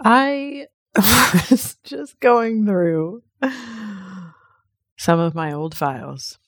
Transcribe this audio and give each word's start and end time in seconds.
I 0.00 0.66
was 0.96 1.76
just 1.84 2.18
going 2.20 2.66
through 2.66 3.22
some 4.96 5.18
of 5.18 5.34
my 5.34 5.52
old 5.52 5.74
files, 5.76 6.38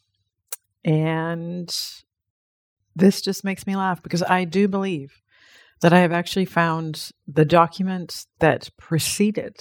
and 0.85 1.75
this 2.97 3.21
just 3.21 3.45
makes 3.45 3.67
me 3.67 3.77
laugh 3.77 4.03
because 4.03 4.23
I 4.23 4.45
do 4.45 4.69
believe 4.69 5.23
that 5.81 5.93
I 5.93 6.01
have 6.01 6.13
actually 6.13 6.45
found 6.45 7.11
the 7.27 7.45
document 7.45 8.27
that 8.39 8.71
preceded 8.77 9.57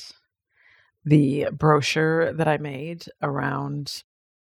the 1.06 1.48
brochure 1.52 2.34
that 2.34 2.48
I 2.48 2.58
made 2.58 3.06
around 3.22 4.04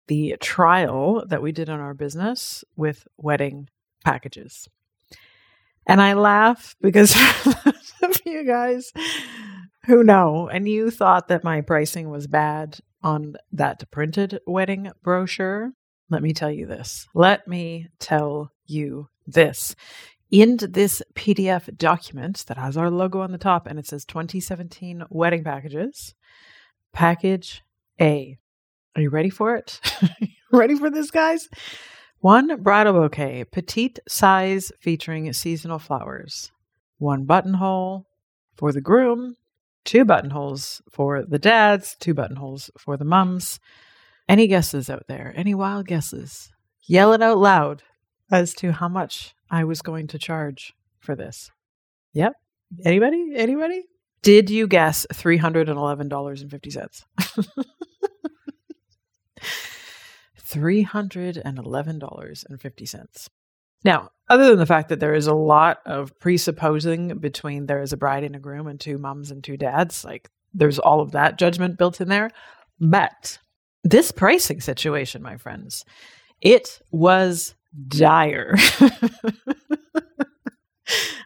the 0.06 0.37
trial 0.40 1.24
that 1.26 1.42
we 1.42 1.52
did 1.52 1.70
on 1.70 1.80
our 1.80 1.95
business 1.95 2.64
with 2.76 3.09
wedding 3.16 3.70
packages. 4.04 4.68
And 5.87 6.01
I 6.01 6.15
laugh 6.15 6.77
because 6.80 7.15
of 8.02 8.20
you 8.24 8.45
guys 8.45 8.93
who 9.87 10.02
know, 10.02 10.48
and 10.48 10.69
you 10.69 10.91
thought 10.91 11.29
that 11.29 11.45
my 11.45 11.60
pricing 11.60 12.10
was 12.10 12.26
bad 12.26 12.79
on 13.02 13.37
that 13.52 13.91
printed 13.91 14.41
wedding 14.46 14.91
brochure. 15.02 15.73
Let 16.10 16.23
me 16.23 16.32
tell 16.32 16.51
you 16.51 16.66
this. 16.66 17.07
Let 17.15 17.46
me 17.46 17.88
tell 17.99 18.51
you 18.66 19.09
this. 19.26 19.74
In 20.30 20.57
this 20.57 21.02
PDF 21.15 21.76
document 21.76 22.45
that 22.48 22.57
has 22.57 22.76
our 22.76 22.91
logo 22.91 23.21
on 23.21 23.30
the 23.30 23.38
top 23.38 23.66
and 23.66 23.79
it 23.79 23.87
says 23.87 24.04
2017 24.04 25.04
wedding 25.10 25.45
packages, 25.45 26.15
package 26.93 27.63
A. 28.01 28.38
Are 28.96 29.02
you 29.02 29.10
ready 29.10 29.30
for 29.30 29.54
it? 29.57 29.80
ready 30.52 30.76
for 30.76 30.91
this, 30.91 31.10
guys? 31.10 31.48
One 32.24 32.62
bridal 32.62 32.94
bouquet, 32.94 33.44
petite 33.44 33.98
size 34.08 34.72
featuring 34.80 35.30
seasonal 35.34 35.78
flowers. 35.78 36.50
One 36.96 37.26
buttonhole 37.26 38.06
for 38.56 38.72
the 38.72 38.80
groom, 38.80 39.36
two 39.84 40.06
buttonholes 40.06 40.80
for 40.90 41.22
the 41.22 41.38
dads, 41.38 41.95
two 42.00 42.14
buttonholes 42.14 42.70
for 42.78 42.96
the 42.96 43.04
mums. 43.04 43.60
Any 44.26 44.46
guesses 44.46 44.88
out 44.88 45.04
there? 45.06 45.34
Any 45.36 45.54
wild 45.54 45.86
guesses? 45.86 46.50
Yell 46.86 47.12
it 47.12 47.20
out 47.20 47.36
loud 47.36 47.82
as 48.32 48.54
to 48.54 48.72
how 48.72 48.88
much 48.88 49.34
I 49.50 49.64
was 49.64 49.82
going 49.82 50.06
to 50.06 50.18
charge 50.18 50.72
for 51.00 51.14
this. 51.14 51.50
Yep. 52.14 52.32
Anybody? 52.86 53.34
Anybody? 53.36 53.84
Did 54.22 54.48
you 54.48 54.66
guess 54.66 55.06
$311.50? 55.12 57.04
$311.50. 60.55 63.29
Now, 63.85 64.10
other 64.28 64.49
than 64.49 64.59
the 64.59 64.66
fact 64.66 64.88
that 64.88 65.00
there 65.00 65.15
is 65.15 65.27
a 65.27 65.34
lot 65.34 65.78
of 65.84 66.19
presupposing 66.19 67.19
between 67.19 67.66
there 67.66 67.83
is 67.83 67.93
a 67.93 67.99
bride 67.99 68.25
and 68.25 68.34
a 68.34 68.38
groom 68.38 68.66
and 68.66 68.81
two 68.81 68.97
moms 68.97 69.31
and 69.31 69.44
two 69.44 69.59
dads, 69.59 70.05
like 70.05 70.31
there's 70.55 70.78
all 70.78 71.00
of 71.00 71.12
that 71.12 71.38
judgment 71.38 71.77
built 71.77 72.00
in 72.00 72.09
there. 72.09 72.31
But 72.81 73.38
this 73.82 74.10
pricing 74.10 74.60
situation, 74.60 75.22
my 75.22 75.37
friends, 75.37 75.84
it 76.41 76.81
was 76.91 77.54
dire. 77.87 78.54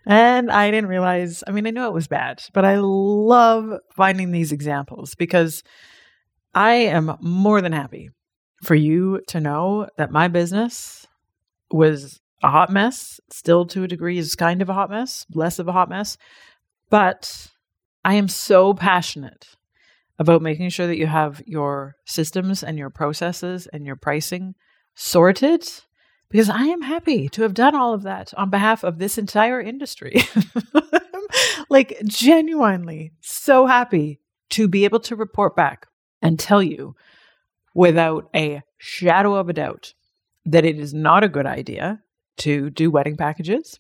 and 0.07 0.51
I 0.51 0.71
didn't 0.71 0.91
realize, 0.91 1.45
I 1.47 1.53
mean, 1.53 1.67
I 1.67 1.71
knew 1.71 1.87
it 1.87 1.93
was 1.93 2.09
bad, 2.09 2.43
but 2.53 2.65
I 2.65 2.79
love 2.81 3.79
finding 3.93 4.33
these 4.33 4.51
examples 4.51 5.15
because 5.15 5.63
I 6.55 6.73
am 6.73 7.17
more 7.21 7.61
than 7.61 7.73
happy 7.73 8.11
for 8.63 8.75
you 8.75 9.21
to 9.29 9.41
know 9.41 9.89
that 9.97 10.11
my 10.11 10.29
business 10.29 11.07
was 11.71 12.21
a 12.43 12.51
hot 12.51 12.71
mess, 12.71 13.21
still 13.31 13.67
to 13.67 13.85
a 13.85 13.89
degree 13.89 14.19
is 14.19 14.35
kind 14.35 14.63
of 14.63 14.69
a 14.69 14.75
hot 14.75 14.91
mess, 14.91 15.27
less 15.33 15.59
of 15.59 15.69
a 15.69 15.73
hot 15.73 15.89
mess. 15.89 16.17
But 16.91 17.49
I 18.05 18.15
am 18.15 18.29
so 18.29 18.75
passionate 18.75 19.57
about 20.19 20.43
making 20.43 20.71
sure 20.71 20.87
that 20.87 20.99
you 20.99 21.07
have 21.07 21.43
your 21.47 21.97
systems 22.05 22.63
and 22.63 22.79
your 22.79 22.91
processes 22.91 23.67
and 23.69 23.87
your 23.87 23.97
pricing 23.97 24.55
sorted 24.95 25.69
because 26.31 26.51
I 26.51 26.65
am 26.65 26.83
happy 26.83 27.29
to 27.31 27.43
have 27.43 27.55
done 27.55 27.75
all 27.75 27.95
of 27.95 28.03
that 28.03 28.35
on 28.35 28.51
behalf 28.51 28.85
of 28.85 28.99
this 28.99 29.17
entire 29.17 29.61
industry. 29.61 30.23
like, 31.71 31.99
genuinely 32.05 33.13
so 33.21 33.67
happy 33.67 34.21
to 34.51 34.69
be 34.69 34.85
able 34.85 35.01
to 35.01 35.17
report 35.17 35.57
back 35.57 35.87
and 36.21 36.39
tell 36.39 36.63
you 36.63 36.95
without 37.75 38.29
a 38.35 38.63
shadow 38.79 39.35
of 39.35 39.49
a 39.49 39.53
doubt 39.53 39.95
that 40.45 40.65
it 40.65 40.79
is 40.79 40.95
not 40.95 41.25
a 41.25 41.29
good 41.29 41.47
idea 41.47 42.01
to 42.39 42.71
do 42.71 42.91
wedding 42.91 43.17
packages. 43.17 43.79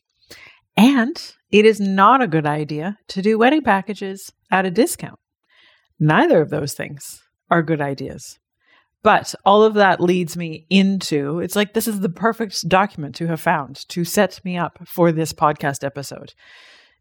And 0.76 1.20
it 1.50 1.64
is 1.64 1.80
not 1.80 2.22
a 2.22 2.28
good 2.28 2.46
idea 2.46 2.98
to 3.08 3.22
do 3.22 3.38
wedding 3.38 3.62
packages 3.62 4.32
at 4.50 4.66
a 4.66 4.70
discount. 4.70 5.18
Neither 5.98 6.40
of 6.40 6.50
those 6.50 6.74
things 6.74 7.22
are 7.50 7.62
good 7.62 7.80
ideas. 7.80 8.38
But 9.02 9.34
all 9.44 9.62
of 9.62 9.74
that 9.74 10.00
leads 10.00 10.36
me 10.36 10.66
into 10.68 11.38
it's 11.40 11.56
like 11.56 11.72
this 11.72 11.88
is 11.88 12.00
the 12.00 12.08
perfect 12.08 12.68
document 12.68 13.14
to 13.16 13.26
have 13.28 13.40
found 13.40 13.88
to 13.88 14.04
set 14.04 14.44
me 14.44 14.56
up 14.56 14.78
for 14.84 15.12
this 15.12 15.32
podcast 15.32 15.84
episode 15.84 16.34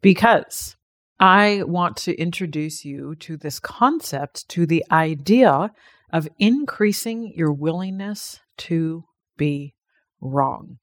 because 0.01 0.75
I 1.19 1.63
want 1.65 1.97
to 1.97 2.15
introduce 2.15 2.85
you 2.85 3.15
to 3.15 3.37
this 3.37 3.59
concept, 3.59 4.47
to 4.49 4.67
the 4.67 4.85
idea 4.91 5.71
of 6.11 6.27
increasing 6.39 7.33
your 7.35 7.51
willingness 7.51 8.39
to 8.57 9.05
be 9.37 9.73
wrong. 10.21 10.77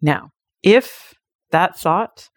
Now, 0.00 0.30
if 0.62 1.14
that 1.50 1.78
thought 1.78 2.28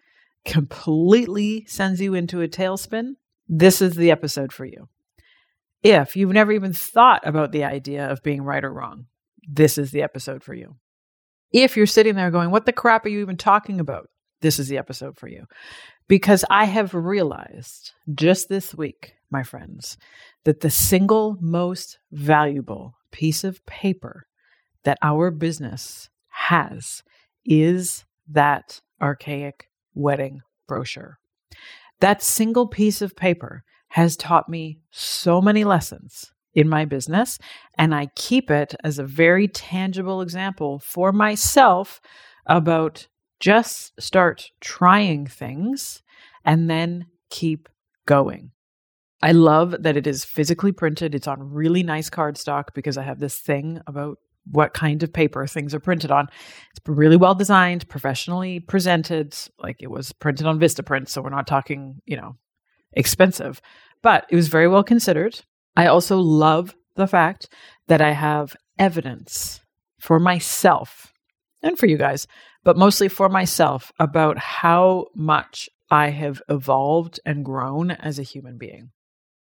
completely 0.45 1.66
sends 1.67 2.00
you 2.00 2.13
into 2.13 2.41
a 2.41 2.47
tailspin, 2.47 3.13
this 3.47 3.81
is 3.81 3.95
the 3.95 4.12
episode 4.12 4.53
for 4.53 4.66
you. 4.66 4.88
If 5.81 6.16
you've 6.16 6.31
never 6.31 6.51
even 6.51 6.73
thought 6.73 7.25
about 7.25 7.51
the 7.51 7.63
idea 7.63 8.09
of 8.09 8.23
being 8.23 8.44
right 8.44 8.63
or 8.63 8.73
wrong, 8.73 9.06
this 9.47 9.78
is 9.78 9.91
the 9.91 10.03
episode 10.03 10.44
for 10.44 10.53
you. 10.53 10.75
If 11.51 11.75
you're 11.75 11.88
sitting 11.88 12.16
there 12.16 12.31
going, 12.31 12.51
What 12.51 12.66
the 12.66 12.73
crap 12.73 13.06
are 13.06 13.09
you 13.09 13.22
even 13.22 13.38
talking 13.38 13.79
about? 13.79 14.09
This 14.41 14.59
is 14.59 14.67
the 14.67 14.78
episode 14.78 15.17
for 15.17 15.28
you. 15.28 15.46
Because 16.07 16.46
I 16.50 16.66
have 16.66 16.94
realized 16.94 17.91
just 18.13 18.50
this 18.50 18.75
week 18.75 19.13
my 19.31 19.44
friends, 19.44 19.97
that 20.45 20.61
the 20.61 20.69
single 20.69 21.38
most 21.39 22.00
valuable 22.11 22.95
piece 23.11 23.44
of 23.44 23.66
paper 23.66 24.27
that 24.83 24.97
our 25.01 25.31
business 25.31 26.09
has 26.29 27.03
is 27.45 28.05
that 28.27 28.81
archaic 29.01 29.69
wedding 29.94 30.41
brochure. 30.67 31.19
That 31.99 32.23
single 32.23 32.67
piece 32.67 33.01
of 33.01 33.16
paper 33.16 33.63
has 33.89 34.16
taught 34.16 34.47
me 34.47 34.79
so 34.91 35.41
many 35.41 35.63
lessons 35.63 36.31
in 36.53 36.69
my 36.69 36.85
business, 36.85 37.38
and 37.78 37.94
I 37.94 38.07
keep 38.16 38.49
it 38.49 38.75
as 38.83 38.99
a 38.99 39.03
very 39.03 39.47
tangible 39.47 40.22
example 40.22 40.79
for 40.79 41.11
myself 41.11 41.99
about 42.45 43.07
just 43.39 43.99
start 44.01 44.51
trying 44.59 45.25
things 45.28 46.01
and 46.45 46.69
then 46.69 47.05
keep 47.29 47.69
going. 48.05 48.52
I 49.21 49.33
love 49.33 49.75
that 49.83 49.97
it 49.97 50.07
is 50.07 50.23
physically 50.23 50.71
printed. 50.71 51.13
It's 51.13 51.27
on 51.27 51.51
really 51.51 51.83
nice 51.83 52.09
cardstock 52.09 52.73
because 52.73 52.97
I 52.97 53.03
have 53.03 53.19
this 53.19 53.37
thing 53.37 53.81
about 53.85 54.17
what 54.49 54.73
kind 54.73 55.03
of 55.03 55.11
paper 55.11 55.45
things 55.45 55.75
are 55.75 55.79
printed 55.79 56.09
on. 56.09 56.27
It's 56.71 56.79
really 56.87 57.17
well 57.17 57.35
designed, 57.35 57.89
professionally 57.89 58.59
presented. 58.59 59.35
Like 59.59 59.77
it 59.81 59.91
was 59.91 60.13
printed 60.13 60.47
on 60.47 60.59
Vistaprint, 60.59 61.09
so 61.09 61.21
we're 61.21 61.29
not 61.29 61.47
talking, 61.47 62.01
you 62.05 62.16
know, 62.16 62.37
expensive, 62.93 63.61
but 64.01 64.25
it 64.29 64.35
was 64.35 64.47
very 64.47 64.67
well 64.67 64.83
considered. 64.83 65.41
I 65.75 65.87
also 65.87 66.17
love 66.17 66.75
the 66.95 67.07
fact 67.07 67.49
that 67.87 68.01
I 68.01 68.11
have 68.11 68.55
evidence 68.77 69.61
for 69.99 70.19
myself 70.19 71.13
and 71.61 71.77
for 71.77 71.85
you 71.85 71.97
guys, 71.97 72.25
but 72.63 72.77
mostly 72.77 73.09
for 73.09 73.27
myself 73.27 73.91
about 73.99 74.37
how 74.37 75.07
much 75.13 75.69
I 75.91 76.09
have 76.09 76.41
evolved 76.47 77.19
and 77.25 77.43
grown 77.43 77.91
as 77.91 78.17
a 78.17 78.23
human 78.23 78.57
being 78.57 78.91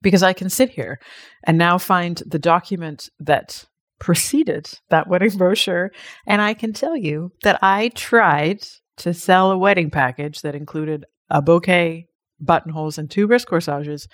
because 0.04 0.22
I 0.22 0.34
can 0.34 0.50
sit 0.50 0.70
here 0.70 1.00
and 1.44 1.58
now 1.58 1.80
find 1.80 2.22
the 2.28 2.38
document 2.38 3.10
that 3.20 3.66
preceded 4.00 4.70
that 4.90 5.08
wedding 5.08 5.32
brochure. 5.38 5.92
And 6.28 6.42
I 6.42 6.54
can 6.54 6.74
tell 6.74 6.96
you 6.96 7.32
that 7.42 7.58
I 7.64 7.90
tried 7.96 8.68
to 8.98 9.14
sell 9.14 9.52
a 9.52 9.58
wedding 9.58 9.90
package 9.90 10.42
that 10.42 10.54
included 10.54 11.06
a 11.30 11.42
bouquet, 11.42 12.08
buttonholes, 12.40 13.00
and 13.00 13.10
two 13.10 13.26
wrist 13.26 13.48
corsages 13.48 14.08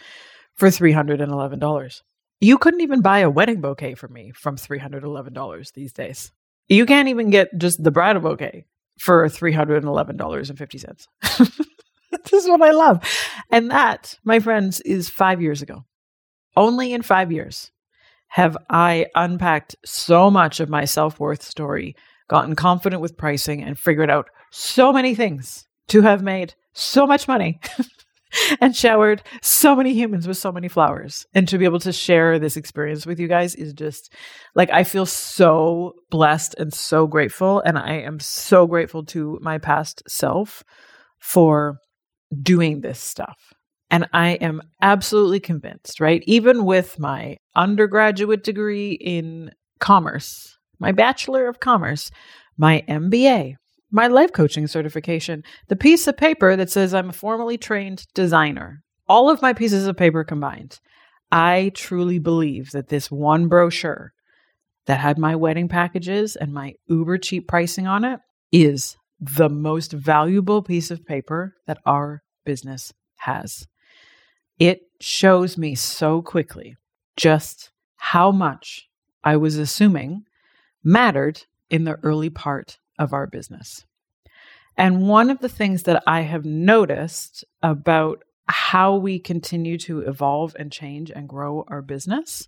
for 0.56 0.70
$311. 0.70 2.02
You 2.40 2.58
couldn't 2.58 2.82
even 2.82 3.02
buy 3.02 3.20
a 3.20 3.30
wedding 3.30 3.60
bouquet 3.60 3.96
for 3.96 4.08
me 4.08 4.32
from 4.32 4.56
$311 4.56 5.74
these 5.74 5.92
days. 5.92 6.32
You 6.70 6.86
can't 6.86 7.10
even 7.10 7.32
get 7.32 7.50
just 7.58 7.84
the 7.84 7.92
bridal 7.92 8.22
bouquet 8.22 8.66
for 9.00 9.26
$311.50. 9.26 11.08
this 12.32 12.44
is 12.44 12.50
what 12.50 12.62
I 12.62 12.72
love. 12.72 13.04
And 13.52 13.72
that, 13.72 14.18
my 14.24 14.40
friends, 14.40 14.82
is 14.82 15.10
five 15.10 15.42
years 15.42 15.62
ago. 15.62 15.86
Only 16.56 16.94
in 16.94 17.02
five 17.02 17.32
years 17.32 17.72
have 18.30 18.58
I 18.70 19.08
unpacked 19.16 19.76
so 19.86 20.30
much 20.30 20.60
of 20.60 20.70
my 20.70 20.86
self 20.86 21.20
worth 21.20 21.44
story, 21.44 21.96
gotten 22.28 22.56
confident 22.56 23.02
with 23.02 23.18
pricing, 23.18 23.64
and 23.64 23.78
figured 23.78 24.10
out 24.10 24.30
so 24.52 24.94
many 24.94 25.16
things 25.16 25.66
to 25.90 26.02
have 26.02 26.22
made 26.22 26.54
so 26.74 27.08
much 27.08 27.28
money 27.28 27.60
and 28.62 28.76
showered 28.76 29.24
so 29.42 29.76
many 29.76 29.94
humans 29.94 30.28
with 30.28 30.38
so 30.38 30.52
many 30.52 30.68
flowers. 30.68 31.26
And 31.34 31.48
to 31.48 31.58
be 31.58 31.66
able 31.66 31.80
to 31.80 31.92
share 31.92 32.38
this 32.40 32.58
experience 32.58 33.06
with 33.06 33.20
you 33.20 33.28
guys 33.28 33.56
is 33.56 33.74
just 33.74 34.14
like, 34.56 34.70
I 34.72 34.84
feel 34.84 35.06
so 35.06 35.94
blessed 36.10 36.56
and 36.58 36.74
so 36.74 37.08
grateful. 37.08 37.62
And 37.62 37.78
I 37.78 37.94
am 37.94 38.20
so 38.20 38.68
grateful 38.68 39.04
to 39.06 39.40
my 39.42 39.58
past 39.58 40.04
self 40.08 40.64
for 41.20 41.78
doing 42.42 42.82
this 42.82 43.00
stuff. 43.00 43.54
And 43.92 44.08
I 44.14 44.32
am 44.34 44.62
absolutely 44.82 45.40
convinced, 45.40 46.00
right? 46.00 46.24
Even 46.28 46.64
with 46.64 47.00
my 47.00 47.38
undergraduate 47.56 48.44
degree 48.44 48.92
in 48.92 49.52
commerce, 49.80 50.58
my 50.80 50.92
Bachelor 50.92 51.48
of 51.48 51.60
Commerce, 51.60 52.12
my 52.58 52.84
MBA, 52.88 53.56
my 53.92 54.08
life 54.08 54.32
coaching 54.32 54.68
certification, 54.68 55.44
the 55.68 55.76
piece 55.76 56.08
of 56.08 56.18
paper 56.18 56.56
that 56.56 56.70
says 56.70 56.94
I'm 56.94 57.10
a 57.10 57.14
formally 57.14 57.58
trained 57.58 58.06
designer, 58.14 58.84
all 59.08 59.30
of 59.30 59.42
my 59.42 59.54
pieces 59.54 59.88
of 59.88 59.98
paper 59.98 60.24
combined, 60.24 60.80
I 61.32 61.72
truly 61.74 62.20
believe 62.20 62.72
that 62.72 62.90
this 62.90 63.10
one 63.10 63.48
brochure 63.48 64.14
that 64.86 65.00
had 65.00 65.18
my 65.18 65.36
wedding 65.36 65.68
packages 65.68 66.36
and 66.36 66.54
my 66.54 66.74
uber 66.88 67.18
cheap 67.18 67.48
pricing 67.48 67.88
on 67.88 68.04
it 68.04 68.20
is 68.52 68.98
the 69.20 69.50
most 69.50 69.92
valuable 69.92 70.62
piece 70.62 70.92
of 70.92 71.06
paper 71.06 71.56
that 71.68 71.80
our 71.86 72.24
business 72.46 72.94
has. 73.18 73.68
It 74.58 74.82
shows 75.00 75.58
me 75.58 75.76
so 75.76 76.22
quickly 76.22 76.76
just 77.16 77.72
how 77.96 78.32
much 78.32 78.88
I 79.24 79.38
was 79.38 79.58
assuming 79.58 80.24
mattered 80.84 81.44
in 81.70 81.84
the 81.84 82.00
early 82.04 82.30
part 82.30 82.80
of 82.98 83.14
our 83.14 83.28
business. 83.28 83.86
And 84.78 85.08
one 85.08 85.30
of 85.30 85.40
the 85.40 85.50
things 85.50 85.84
that 85.84 86.02
I 86.08 86.22
have 86.22 86.46
noticed 86.46 87.44
about 87.62 88.24
how 88.48 88.96
we 88.96 89.20
continue 89.20 89.78
to 89.80 90.00
evolve 90.02 90.56
and 90.58 90.72
change 90.72 91.12
and 91.12 91.28
grow 91.28 91.66
our 91.68 91.82
business, 91.82 92.48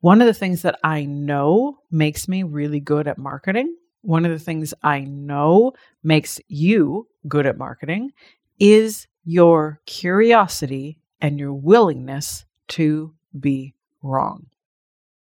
one 0.00 0.20
of 0.20 0.26
the 0.26 0.34
things 0.34 0.62
that 0.62 0.78
I 0.82 1.04
know 1.04 1.78
makes 1.90 2.26
me 2.28 2.42
really 2.42 2.80
good 2.80 3.06
at 3.06 3.18
marketing, 3.18 3.76
one 4.02 4.24
of 4.24 4.32
the 4.32 4.38
things 4.38 4.74
I 4.82 5.00
know 5.00 5.72
makes 6.02 6.40
you 6.48 7.08
good 7.28 7.46
at 7.46 7.58
marketing 7.58 8.12
is 8.58 9.06
your 9.24 9.80
curiosity 9.86 10.98
and 11.20 11.38
your 11.38 11.52
willingness 11.52 12.44
to 12.68 13.14
be 13.38 13.74
wrong. 14.02 14.46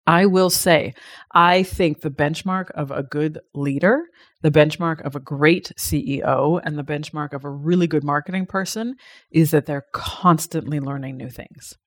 I 0.05 0.25
will 0.25 0.49
say, 0.49 0.95
I 1.31 1.63
think 1.63 2.01
the 2.01 2.09
benchmark 2.09 2.71
of 2.71 2.91
a 2.91 3.03
good 3.03 3.39
leader, 3.53 4.03
the 4.41 4.51
benchmark 4.51 5.01
of 5.05 5.15
a 5.15 5.21
great 5.21 5.71
CEO, 5.77 6.59
and 6.63 6.77
the 6.77 6.83
benchmark 6.83 7.31
of 7.31 7.45
a 7.45 7.49
really 7.49 7.87
good 7.87 8.03
marketing 8.03 8.45
person 8.45 8.95
is 9.31 9.51
that 9.51 9.65
they're 9.65 9.85
constantly 9.93 10.81
learning 10.81 11.15
new 11.15 11.29
things, 11.29 11.77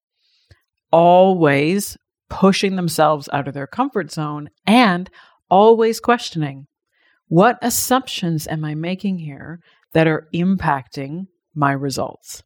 always 0.90 1.98
pushing 2.30 2.76
themselves 2.76 3.28
out 3.32 3.48
of 3.48 3.54
their 3.54 3.66
comfort 3.66 4.10
zone 4.10 4.48
and 4.66 5.10
always 5.50 6.00
questioning 6.00 6.66
what 7.28 7.58
assumptions 7.62 8.46
am 8.46 8.64
I 8.64 8.74
making 8.74 9.18
here 9.18 9.60
that 9.92 10.06
are 10.06 10.28
impacting 10.34 11.26
my 11.54 11.72
results? 11.72 12.42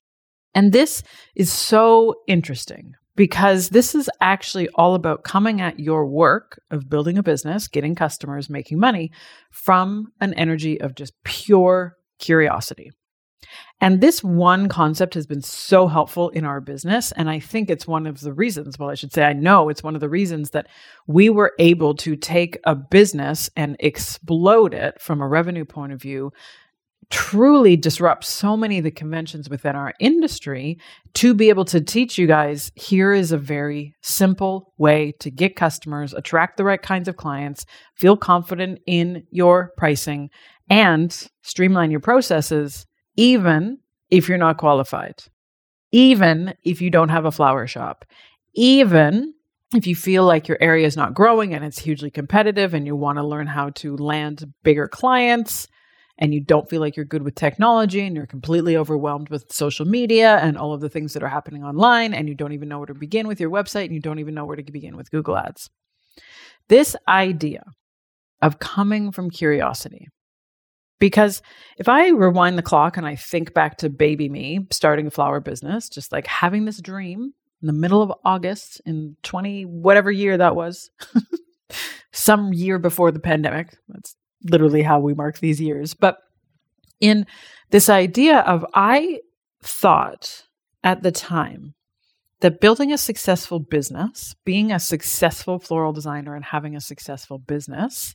And 0.55 0.73
this 0.73 1.03
is 1.35 1.53
so 1.53 2.15
interesting 2.27 2.95
because 3.17 3.69
this 3.69 3.95
is 3.95 4.09
actually 4.21 4.69
all 4.75 4.95
about 4.95 5.25
coming 5.25 5.61
at 5.61 5.79
your 5.79 6.07
work 6.07 6.61
of 6.71 6.89
building 6.89 7.19
a 7.19 7.23
business, 7.23 7.69
getting 7.69 7.95
customers, 7.95 8.49
making 8.49 8.79
money 8.79 9.11
from 9.51 10.13
an 10.21 10.33
energy 10.35 10.81
of 10.81 10.95
just 10.95 11.13
pure 11.25 11.97
curiosity. 12.19 12.91
And 13.81 14.01
this 14.01 14.23
one 14.23 14.69
concept 14.69 15.15
has 15.15 15.27
been 15.27 15.43
so 15.43 15.87
helpful 15.87 16.29
in 16.31 16.45
our 16.45 16.61
business. 16.61 17.13
And 17.13 17.31
I 17.31 17.41
think 17.41 17.71
it's 17.71 17.87
one 17.87 18.07
of 18.07 18.21
the 18.21 18.33
reasons, 18.33 18.79
well, 18.79 18.91
I 18.91 18.95
should 18.95 19.13
say, 19.13 19.25
I 19.25 19.33
know 19.33 19.69
it's 19.69 19.83
one 19.83 19.95
of 19.95 20.01
the 20.01 20.09
reasons 20.09 20.51
that 20.51 20.67
we 21.07 21.31
were 21.31 21.53
able 21.59 21.95
to 21.97 22.17
take 22.17 22.59
a 22.65 22.75
business 22.75 23.49
and 23.57 23.77
explode 23.81 24.75
it 24.75 25.01
from 25.01 25.21
a 25.21 25.29
revenue 25.29 25.65
point 25.65 25.93
of 25.93 26.03
view 26.03 26.33
truly 27.11 27.77
disrupt 27.77 28.25
so 28.25 28.57
many 28.57 28.79
of 28.79 28.85
the 28.85 28.91
conventions 28.91 29.51
within 29.51 29.75
our 29.75 29.93
industry 29.99 30.79
to 31.15 31.35
be 31.35 31.49
able 31.49 31.65
to 31.65 31.81
teach 31.81 32.17
you 32.17 32.27
guys 32.27 32.71
here 32.77 33.13
is 33.13 33.33
a 33.33 33.39
very 33.39 33.95
simple 34.01 34.73
way 34.79 35.13
to 35.19 35.31
get 35.31 35.57
customers, 35.57 36.15
attract 36.15 36.57
the 36.57 36.65
right 36.65 36.81
kinds 36.81 37.09
of 37.09 37.17
clients, 37.17 37.67
feel 37.97 38.17
confident 38.17 38.79
in 38.87 39.25
your 39.31 39.73
pricing, 39.77 40.31
and 40.69 41.29
streamline 41.43 41.91
your 41.91 42.01
processes, 42.01 42.87
even 43.21 43.77
if 44.11 44.31
you're 44.31 44.39
not 44.39 44.57
qualified, 44.57 45.23
even 45.93 46.55
if 46.65 46.81
you 46.81 46.91
don't 46.91 47.11
have 47.11 47.27
a 47.27 47.31
flower 47.31 47.67
shop, 47.67 48.07
even 48.55 49.35
if 49.77 49.87
you 49.87 49.95
feel 49.95 50.25
like 50.25 50.49
your 50.49 50.57
area 50.59 50.87
is 50.87 50.97
not 50.97 51.13
growing 51.13 51.53
and 51.53 51.63
it's 51.63 51.79
hugely 51.79 52.11
competitive 52.11 52.73
and 52.73 52.87
you 52.87 52.97
want 52.97 53.19
to 53.19 53.23
learn 53.23 53.47
how 53.47 53.69
to 53.69 53.95
land 53.99 54.51
bigger 54.63 54.89
clients 54.89 55.69
and 56.17 56.33
you 56.33 56.41
don't 56.41 56.71
feel 56.71 56.81
like 56.81 56.97
you're 56.97 57.05
good 57.05 57.23
with 57.23 57.35
technology 57.35 58.01
and 58.01 58.17
you're 58.17 58.25
completely 58.25 58.75
overwhelmed 58.75 59.29
with 59.29 59.53
social 59.53 59.85
media 59.87 60.39
and 60.39 60.57
all 60.57 60.73
of 60.73 60.81
the 60.81 60.89
things 60.89 61.13
that 61.13 61.23
are 61.23 61.29
happening 61.29 61.63
online 61.63 62.15
and 62.15 62.27
you 62.27 62.35
don't 62.35 62.53
even 62.53 62.71
know 62.71 62.79
where 62.79 62.87
to 62.87 62.95
begin 62.95 63.29
with 63.29 63.39
your 63.39 63.51
website 63.51 63.85
and 63.85 63.95
you 63.95 64.01
don't 64.01 64.19
even 64.19 64.33
know 64.33 64.47
where 64.47 64.57
to 64.57 64.73
begin 64.73 64.97
with 64.97 65.11
Google 65.11 65.37
Ads. 65.37 65.69
This 66.69 66.97
idea 67.07 67.65
of 68.41 68.61
coming 68.61 69.13
from 69.13 69.29
curiosity. 69.29 70.09
Because 71.01 71.43
if 71.79 71.89
I 71.89 72.11
rewind 72.11 72.57
the 72.57 72.63
clock 72.63 72.97
and 72.97 73.07
I 73.07 73.17
think 73.17 73.53
back 73.55 73.79
to 73.79 73.89
baby 73.89 74.29
me 74.29 74.67
starting 74.71 75.09
a 75.09 75.11
flower 75.11 75.41
business, 75.41 75.89
just 75.89 76.13
like 76.13 76.27
having 76.27 76.67
this 76.67 76.81
dream 76.81 77.33
in 77.63 77.67
the 77.67 77.73
middle 77.73 78.03
of 78.03 78.13
August 78.25 78.81
in 78.87 79.17
20, 79.23 79.65
whatever 79.65 80.13
year 80.13 80.37
that 80.37 80.55
was, 80.55 80.91
some 82.13 82.53
year 82.53 82.79
before 82.79 83.11
the 83.11 83.19
pandemic. 83.19 83.77
That's 83.89 84.15
literally 84.45 84.83
how 84.83 85.01
we 85.01 85.15
mark 85.15 85.39
these 85.39 85.61
years. 85.61 85.95
But 85.95 86.19
in 87.01 87.27
this 87.71 87.89
idea 87.89 88.41
of, 88.41 88.65
I 88.75 89.21
thought 89.63 90.45
at 90.85 91.03
the 91.03 91.13
time 91.13 91.75
that 92.41 92.61
building 92.61 92.93
a 92.93 92.99
successful 92.99 93.59
business, 93.59 94.35
being 94.45 94.73
a 94.73 94.81
successful 94.81 95.59
floral 95.59 95.93
designer, 95.93 96.35
and 96.35 96.45
having 96.45 96.75
a 96.75 96.81
successful 96.81 97.39
business 97.39 98.15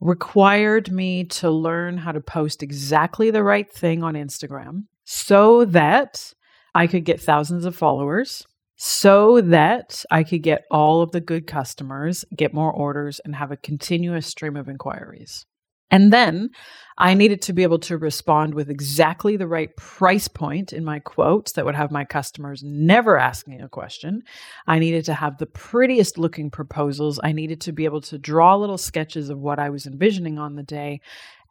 required 0.00 0.90
me 0.92 1.24
to 1.24 1.50
learn 1.50 1.96
how 1.96 2.12
to 2.12 2.20
post 2.20 2.62
exactly 2.62 3.30
the 3.30 3.42
right 3.42 3.70
thing 3.70 4.02
on 4.02 4.14
Instagram 4.14 4.84
so 5.04 5.64
that 5.64 6.32
I 6.74 6.86
could 6.86 7.04
get 7.04 7.20
thousands 7.20 7.64
of 7.64 7.74
followers, 7.74 8.46
so 8.76 9.40
that 9.40 10.04
I 10.10 10.24
could 10.24 10.42
get 10.42 10.64
all 10.70 11.00
of 11.00 11.12
the 11.12 11.20
good 11.20 11.46
customers, 11.46 12.24
get 12.36 12.52
more 12.52 12.72
orders, 12.72 13.20
and 13.24 13.34
have 13.34 13.50
a 13.50 13.56
continuous 13.56 14.26
stream 14.26 14.56
of 14.56 14.68
inquiries. 14.68 15.46
And 15.90 16.12
then 16.12 16.50
I 16.98 17.14
needed 17.14 17.42
to 17.42 17.52
be 17.52 17.62
able 17.62 17.78
to 17.80 17.98
respond 17.98 18.54
with 18.54 18.70
exactly 18.70 19.36
the 19.36 19.46
right 19.46 19.74
price 19.76 20.28
point 20.28 20.72
in 20.72 20.84
my 20.84 20.98
quotes 20.98 21.52
that 21.52 21.64
would 21.64 21.74
have 21.74 21.90
my 21.90 22.04
customers 22.04 22.62
never 22.64 23.18
asking 23.18 23.60
a 23.60 23.68
question. 23.68 24.22
I 24.66 24.78
needed 24.78 25.04
to 25.06 25.14
have 25.14 25.36
the 25.36 25.46
prettiest 25.46 26.16
looking 26.16 26.50
proposals. 26.50 27.20
I 27.22 27.32
needed 27.32 27.60
to 27.62 27.72
be 27.72 27.84
able 27.84 28.00
to 28.02 28.18
draw 28.18 28.56
little 28.56 28.78
sketches 28.78 29.28
of 29.28 29.38
what 29.38 29.58
I 29.58 29.68
was 29.68 29.86
envisioning 29.86 30.38
on 30.38 30.56
the 30.56 30.62
day. 30.62 31.00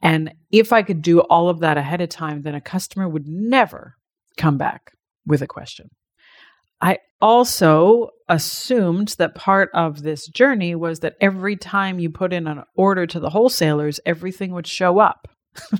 And 0.01 0.33
if 0.51 0.73
I 0.73 0.81
could 0.81 1.01
do 1.01 1.19
all 1.21 1.47
of 1.47 1.59
that 1.59 1.77
ahead 1.77 2.01
of 2.01 2.09
time, 2.09 2.41
then 2.41 2.55
a 2.55 2.61
customer 2.61 3.07
would 3.07 3.27
never 3.27 3.95
come 4.37 4.57
back 4.57 4.93
with 5.27 5.41
a 5.41 5.47
question. 5.47 5.89
I 6.81 6.99
also 7.21 8.09
assumed 8.27 9.15
that 9.17 9.35
part 9.35 9.69
of 9.73 10.01
this 10.03 10.27
journey 10.27 10.75
was 10.75 10.99
that 10.99 11.15
every 11.21 11.55
time 11.55 11.99
you 11.99 12.09
put 12.09 12.33
in 12.33 12.47
an 12.47 12.63
order 12.75 13.05
to 13.07 13.19
the 13.19 13.29
wholesalers, 13.29 13.99
everything 14.05 14.51
would 14.51 14.67
show 14.67 14.99
up. 14.99 15.27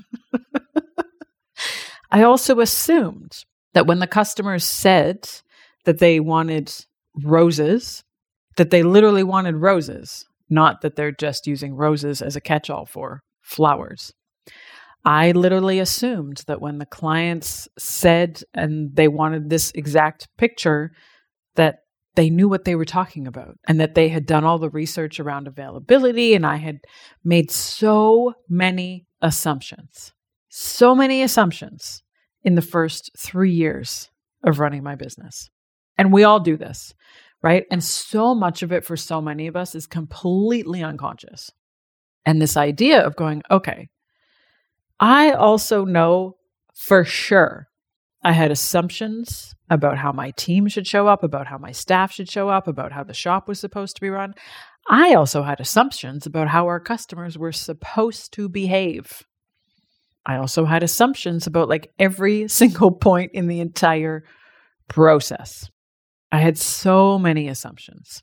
I 2.10 2.22
also 2.22 2.60
assumed 2.60 3.44
that 3.74 3.86
when 3.86 3.98
the 3.98 4.06
customers 4.06 4.64
said 4.64 5.28
that 5.84 5.98
they 5.98 6.20
wanted 6.20 6.72
roses, 7.22 8.04
that 8.56 8.70
they 8.70 8.82
literally 8.82 9.24
wanted 9.24 9.56
roses, 9.56 10.24
not 10.48 10.80
that 10.82 10.96
they're 10.96 11.12
just 11.12 11.46
using 11.46 11.74
roses 11.74 12.22
as 12.22 12.36
a 12.36 12.40
catch 12.40 12.70
all 12.70 12.86
for 12.86 13.22
flowers. 13.42 14.12
I 15.06 15.30
literally 15.30 15.78
assumed 15.78 16.42
that 16.48 16.60
when 16.60 16.78
the 16.78 16.84
clients 16.84 17.68
said 17.78 18.42
and 18.52 18.90
they 18.94 19.06
wanted 19.06 19.48
this 19.48 19.70
exact 19.76 20.26
picture, 20.36 20.90
that 21.54 21.76
they 22.16 22.28
knew 22.28 22.48
what 22.48 22.64
they 22.64 22.74
were 22.74 22.84
talking 22.84 23.28
about 23.28 23.56
and 23.68 23.78
that 23.78 23.94
they 23.94 24.08
had 24.08 24.26
done 24.26 24.42
all 24.42 24.58
the 24.58 24.68
research 24.68 25.20
around 25.20 25.46
availability. 25.46 26.34
And 26.34 26.44
I 26.44 26.56
had 26.56 26.78
made 27.22 27.52
so 27.52 28.34
many 28.48 29.06
assumptions, 29.22 30.12
so 30.48 30.92
many 30.92 31.22
assumptions 31.22 32.02
in 32.42 32.56
the 32.56 32.62
first 32.62 33.12
three 33.16 33.52
years 33.52 34.10
of 34.42 34.58
running 34.58 34.82
my 34.82 34.96
business. 34.96 35.50
And 35.96 36.12
we 36.12 36.24
all 36.24 36.40
do 36.40 36.56
this, 36.56 36.94
right? 37.42 37.64
And 37.70 37.84
so 37.84 38.34
much 38.34 38.64
of 38.64 38.72
it 38.72 38.84
for 38.84 38.96
so 38.96 39.20
many 39.20 39.46
of 39.46 39.54
us 39.54 39.76
is 39.76 39.86
completely 39.86 40.82
unconscious. 40.82 41.52
And 42.24 42.42
this 42.42 42.56
idea 42.56 43.06
of 43.06 43.14
going, 43.14 43.42
okay, 43.52 43.88
I 44.98 45.32
also 45.32 45.84
know 45.84 46.36
for 46.74 47.04
sure 47.04 47.68
I 48.22 48.32
had 48.32 48.50
assumptions 48.50 49.54
about 49.70 49.98
how 49.98 50.12
my 50.12 50.30
team 50.32 50.68
should 50.68 50.86
show 50.86 51.06
up, 51.06 51.22
about 51.22 51.46
how 51.46 51.58
my 51.58 51.72
staff 51.72 52.12
should 52.12 52.28
show 52.28 52.48
up, 52.48 52.66
about 52.66 52.92
how 52.92 53.04
the 53.04 53.14
shop 53.14 53.48
was 53.48 53.60
supposed 53.60 53.96
to 53.96 54.00
be 54.00 54.08
run. 54.08 54.34
I 54.88 55.14
also 55.14 55.42
had 55.42 55.60
assumptions 55.60 56.26
about 56.26 56.48
how 56.48 56.66
our 56.66 56.80
customers 56.80 57.36
were 57.36 57.52
supposed 57.52 58.32
to 58.34 58.48
behave. 58.48 59.22
I 60.24 60.36
also 60.36 60.64
had 60.64 60.82
assumptions 60.82 61.46
about 61.46 61.68
like 61.68 61.92
every 61.98 62.48
single 62.48 62.92
point 62.92 63.32
in 63.32 63.48
the 63.48 63.60
entire 63.60 64.24
process. 64.88 65.70
I 66.32 66.38
had 66.38 66.58
so 66.58 67.18
many 67.18 67.48
assumptions. 67.48 68.22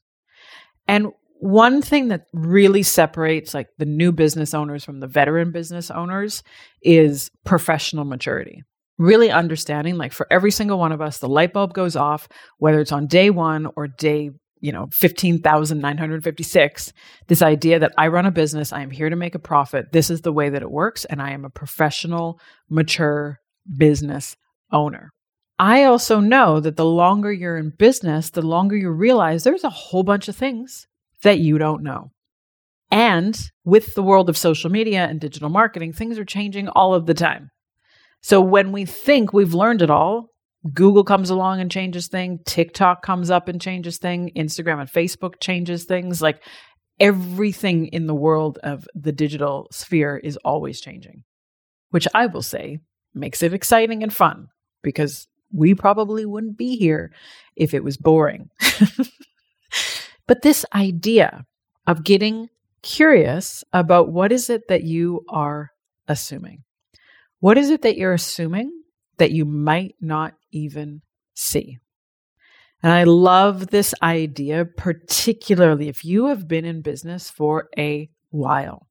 And 0.87 1.07
one 1.43 1.81
thing 1.81 2.07
that 2.07 2.27
really 2.31 2.83
separates 2.83 3.53
like 3.53 3.67
the 3.77 3.85
new 3.85 4.13
business 4.13 4.53
owners 4.53 4.85
from 4.85 5.01
the 5.01 5.07
veteran 5.07 5.51
business 5.51 5.91
owners 5.91 6.41
is 6.81 7.29
professional 7.43 8.05
maturity. 8.05 8.63
Really 8.97 9.29
understanding 9.29 9.97
like 9.97 10.13
for 10.13 10.25
every 10.31 10.51
single 10.51 10.79
one 10.79 10.93
of 10.93 11.01
us 11.01 11.17
the 11.17 11.27
light 11.27 11.51
bulb 11.51 11.73
goes 11.73 11.97
off 11.97 12.29
whether 12.59 12.79
it's 12.79 12.93
on 12.93 13.07
day 13.07 13.29
1 13.29 13.67
or 13.75 13.87
day 13.87 14.29
you 14.61 14.71
know 14.71 14.87
15,956 14.93 16.93
this 17.27 17.41
idea 17.41 17.79
that 17.79 17.91
I 17.97 18.07
run 18.07 18.25
a 18.25 18.31
business 18.31 18.71
I 18.71 18.81
am 18.81 18.91
here 18.91 19.09
to 19.09 19.17
make 19.17 19.35
a 19.35 19.39
profit 19.39 19.91
this 19.91 20.09
is 20.09 20.21
the 20.21 20.31
way 20.31 20.49
that 20.49 20.61
it 20.61 20.71
works 20.71 21.03
and 21.03 21.21
I 21.21 21.31
am 21.31 21.43
a 21.43 21.49
professional 21.49 22.39
mature 22.69 23.41
business 23.77 24.37
owner 24.71 25.11
I 25.59 25.83
also 25.83 26.21
know 26.21 26.61
that 26.61 26.77
the 26.77 26.85
longer 26.85 27.31
you're 27.31 27.57
in 27.57 27.69
business, 27.69 28.31
the 28.31 28.41
longer 28.41 28.75
you 28.75 28.89
realize 28.89 29.43
there's 29.43 29.63
a 29.63 29.69
whole 29.69 30.03
bunch 30.03 30.27
of 30.27 30.35
things 30.35 30.87
that 31.23 31.39
you 31.39 31.57
don't 31.57 31.83
know. 31.83 32.11
And 32.91 33.37
with 33.65 33.95
the 33.95 34.03
world 34.03 34.29
of 34.29 34.37
social 34.37 34.69
media 34.69 35.05
and 35.05 35.19
digital 35.19 35.49
marketing, 35.49 35.93
things 35.93 36.19
are 36.19 36.25
changing 36.25 36.67
all 36.69 36.93
of 36.93 37.07
the 37.07 37.15
time. 37.15 37.49
So 38.21 38.39
when 38.39 38.71
we 38.71 38.85
think 38.85 39.33
we've 39.33 39.53
learned 39.53 39.81
it 39.81 39.89
all, 39.89 40.27
Google 40.71 41.03
comes 41.03 41.29
along 41.29 41.59
and 41.59 41.71
changes 41.71 42.07
things, 42.07 42.39
TikTok 42.45 43.01
comes 43.01 43.29
up 43.29 43.47
and 43.47 43.59
changes 43.59 43.97
things, 43.97 44.31
Instagram 44.37 44.79
and 44.79 44.89
Facebook 44.89 45.39
changes 45.41 45.85
things. 45.85 46.21
Like 46.21 46.41
everything 46.99 47.87
in 47.87 48.07
the 48.07 48.15
world 48.15 48.59
of 48.63 48.87
the 48.93 49.11
digital 49.11 49.67
sphere 49.71 50.17
is 50.17 50.37
always 50.45 50.79
changing, 50.79 51.23
which 51.89 52.07
I 52.13 52.27
will 52.27 52.43
say 52.43 52.79
makes 53.13 53.43
it 53.43 53.53
exciting 53.53 54.03
and 54.03 54.13
fun 54.13 54.47
because 54.83 55.27
we 55.51 55.75
probably 55.75 56.25
wouldn't 56.25 56.57
be 56.57 56.77
here 56.77 57.11
if 57.55 57.73
it 57.73 57.83
was 57.83 57.97
boring. 57.97 58.49
but 60.27 60.41
this 60.41 60.65
idea 60.73 61.45
of 61.87 62.03
getting 62.03 62.49
curious 62.81 63.63
about 63.73 64.11
what 64.11 64.31
is 64.31 64.49
it 64.49 64.67
that 64.69 64.83
you 64.83 65.23
are 65.29 65.71
assuming? 66.07 66.63
What 67.39 67.57
is 67.57 67.69
it 67.69 67.81
that 67.81 67.97
you're 67.97 68.13
assuming 68.13 68.71
that 69.17 69.31
you 69.31 69.45
might 69.45 69.95
not 69.99 70.33
even 70.51 71.01
see? 71.33 71.77
And 72.81 72.91
I 72.91 73.03
love 73.03 73.67
this 73.67 73.93
idea, 74.01 74.65
particularly 74.65 75.87
if 75.87 76.03
you 76.03 76.27
have 76.27 76.47
been 76.47 76.65
in 76.65 76.81
business 76.81 77.29
for 77.29 77.69
a 77.77 78.09
while. 78.29 78.87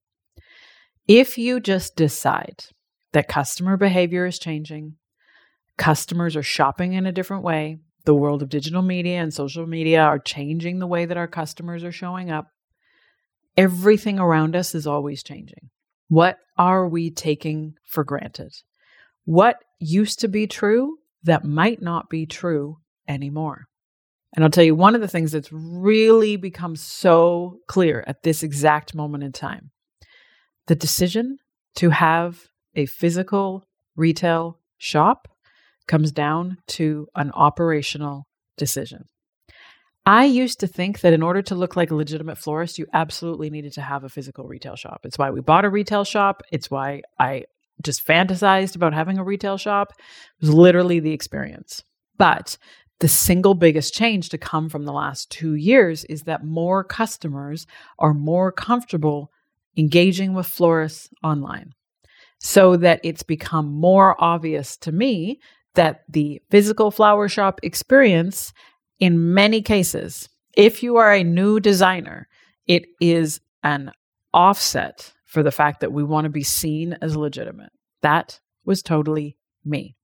If 1.06 1.36
you 1.36 1.60
just 1.60 1.96
decide 1.96 2.64
that 3.12 3.28
customer 3.28 3.76
behavior 3.76 4.24
is 4.24 4.38
changing, 4.38 4.96
Customers 5.78 6.36
are 6.36 6.42
shopping 6.42 6.92
in 6.92 7.06
a 7.06 7.12
different 7.12 7.42
way. 7.42 7.78
The 8.04 8.14
world 8.14 8.42
of 8.42 8.48
digital 8.48 8.82
media 8.82 9.18
and 9.20 9.32
social 9.32 9.66
media 9.66 10.02
are 10.02 10.18
changing 10.18 10.78
the 10.78 10.86
way 10.86 11.04
that 11.04 11.16
our 11.16 11.28
customers 11.28 11.84
are 11.84 11.92
showing 11.92 12.30
up. 12.30 12.48
Everything 13.56 14.18
around 14.18 14.56
us 14.56 14.74
is 14.74 14.86
always 14.86 15.22
changing. 15.22 15.70
What 16.08 16.38
are 16.58 16.88
we 16.88 17.10
taking 17.10 17.74
for 17.86 18.04
granted? 18.04 18.52
What 19.24 19.56
used 19.78 20.20
to 20.20 20.28
be 20.28 20.46
true 20.46 20.98
that 21.22 21.44
might 21.44 21.80
not 21.80 22.10
be 22.10 22.26
true 22.26 22.78
anymore? 23.06 23.66
And 24.34 24.44
I'll 24.44 24.50
tell 24.50 24.64
you 24.64 24.74
one 24.74 24.94
of 24.94 25.00
the 25.00 25.08
things 25.08 25.32
that's 25.32 25.52
really 25.52 26.36
become 26.36 26.74
so 26.74 27.58
clear 27.68 28.02
at 28.06 28.22
this 28.22 28.42
exact 28.42 28.94
moment 28.94 29.24
in 29.24 29.32
time 29.32 29.70
the 30.66 30.74
decision 30.74 31.38
to 31.74 31.90
have 31.90 32.44
a 32.74 32.86
physical 32.86 33.64
retail 33.96 34.58
shop 34.78 35.28
comes 35.86 36.12
down 36.12 36.58
to 36.68 37.06
an 37.14 37.30
operational 37.32 38.26
decision. 38.56 39.04
I 40.04 40.24
used 40.24 40.58
to 40.60 40.66
think 40.66 41.00
that 41.00 41.12
in 41.12 41.22
order 41.22 41.42
to 41.42 41.54
look 41.54 41.76
like 41.76 41.92
a 41.92 41.94
legitimate 41.94 42.38
florist, 42.38 42.78
you 42.78 42.86
absolutely 42.92 43.50
needed 43.50 43.72
to 43.74 43.82
have 43.82 44.02
a 44.02 44.08
physical 44.08 44.48
retail 44.48 44.74
shop. 44.74 45.02
It's 45.04 45.18
why 45.18 45.30
we 45.30 45.40
bought 45.40 45.64
a 45.64 45.70
retail 45.70 46.04
shop. 46.04 46.42
It's 46.50 46.70
why 46.70 47.02
I 47.20 47.44
just 47.82 48.06
fantasized 48.06 48.74
about 48.74 48.94
having 48.94 49.18
a 49.18 49.24
retail 49.24 49.56
shop. 49.58 49.92
It 49.98 50.46
was 50.46 50.54
literally 50.54 50.98
the 50.98 51.12
experience. 51.12 51.82
But 52.18 52.58
the 52.98 53.08
single 53.08 53.54
biggest 53.54 53.94
change 53.94 54.28
to 54.30 54.38
come 54.38 54.68
from 54.68 54.84
the 54.84 54.92
last 54.92 55.30
two 55.30 55.54
years 55.54 56.04
is 56.04 56.22
that 56.22 56.44
more 56.44 56.82
customers 56.82 57.66
are 57.98 58.14
more 58.14 58.50
comfortable 58.50 59.30
engaging 59.76 60.34
with 60.34 60.46
florists 60.46 61.08
online. 61.22 61.72
So 62.40 62.76
that 62.76 63.00
it's 63.04 63.22
become 63.22 63.72
more 63.72 64.16
obvious 64.22 64.76
to 64.78 64.90
me 64.90 65.38
that 65.74 66.02
the 66.08 66.40
physical 66.50 66.90
flower 66.90 67.28
shop 67.28 67.60
experience, 67.62 68.52
in 68.98 69.34
many 69.34 69.62
cases, 69.62 70.28
if 70.56 70.82
you 70.82 70.96
are 70.96 71.12
a 71.12 71.24
new 71.24 71.60
designer, 71.60 72.28
it 72.66 72.84
is 73.00 73.40
an 73.62 73.90
offset 74.34 75.12
for 75.24 75.42
the 75.42 75.50
fact 75.50 75.80
that 75.80 75.92
we 75.92 76.04
want 76.04 76.24
to 76.24 76.30
be 76.30 76.42
seen 76.42 76.96
as 77.00 77.16
legitimate. 77.16 77.72
That 78.02 78.40
was 78.64 78.82
totally 78.82 79.36
me. 79.64 79.96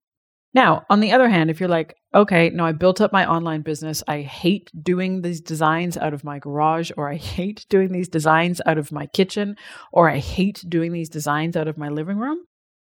Now, 0.55 0.87
on 0.89 1.01
the 1.01 1.13
other 1.13 1.29
hand, 1.29 1.51
if 1.51 1.61
you're 1.61 1.69
like, 1.69 1.95
okay, 2.15 2.49
no, 2.51 2.65
I 2.65 2.73
built 2.73 3.03
up 3.03 3.13
my 3.13 3.29
online 3.29 3.61
business. 3.61 4.03
I 4.09 4.23
hate 4.23 4.71
doing 4.83 5.21
these 5.21 5.43
designs 5.43 5.99
out 5.99 6.15
of 6.15 6.25
my 6.25 6.39
garage, 6.39 6.91
or 6.97 7.11
I 7.11 7.17
hate 7.17 7.67
doing 7.69 7.93
these 7.93 8.09
designs 8.09 8.63
out 8.65 8.79
of 8.79 8.91
my 8.91 9.07
kitchen, 9.07 9.57
or 9.93 10.09
I 10.09 10.19
hate 10.19 10.65
doing 10.67 10.93
these 10.93 11.11
designs 11.11 11.55
out 11.57 11.69
of 11.69 11.77
my 11.77 11.91
living 11.91 12.17
room 12.17 12.39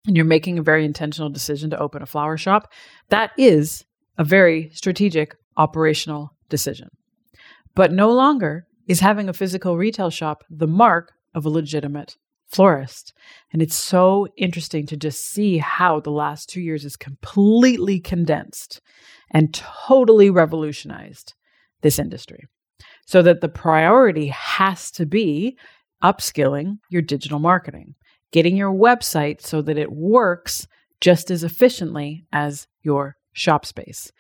and 0.07 0.17
you're 0.17 0.25
making 0.25 0.59
a 0.59 0.63
very 0.63 0.85
intentional 0.85 1.31
decision 1.31 1.71
to 1.71 1.79
open 1.79 2.03
a 2.03 2.07
flower 2.07 2.37
shop, 2.37 2.73
that 3.11 3.33
is 3.37 3.85
a 4.19 4.25
very 4.25 4.71
strategic 4.73 5.37
operational 5.57 6.37
decision. 6.49 6.89
But 7.75 7.93
no 7.93 8.11
longer 8.11 8.67
is 8.87 9.01
having 9.01 9.29
a 9.29 9.35
physical 9.35 9.77
retail 9.77 10.11
shop 10.11 10.43
the 10.51 10.67
mark 10.67 11.13
of 11.35 11.47
a 11.47 11.51
legitimate 11.51 12.17
florist. 12.49 13.13
And 13.53 13.63
it's 13.63 13.77
so 13.77 14.27
interesting 14.37 14.87
to 14.87 14.97
just 14.97 15.25
see 15.25 15.59
how 15.59 16.01
the 16.01 16.11
last 16.11 16.49
two 16.49 16.61
years 16.61 16.85
is 16.85 16.97
completely 16.97 18.01
condensed 18.01 18.81
and 19.31 19.55
totally 19.55 20.31
revolutionized 20.31 21.35
this 21.83 21.99
industry. 21.99 22.47
So 23.07 23.23
that 23.23 23.41
the 23.41 23.49
priority 23.49 24.29
has 24.29 24.91
to 24.93 25.07
be 25.07 25.57
upskilling 26.03 26.79
your 26.89 27.03
digital 27.03 27.39
marketing 27.39 27.95
getting 28.33 28.57
your 28.57 28.73
website 28.73 29.41
so 29.41 29.63
that 29.63 29.79
it 29.79 29.93
works 29.93 30.67
just 31.01 31.31
as 31.31 31.45
efficiently 31.45 32.25
as 32.33 32.67
your 32.83 33.17
shop 33.33 33.65
space, 33.65 34.13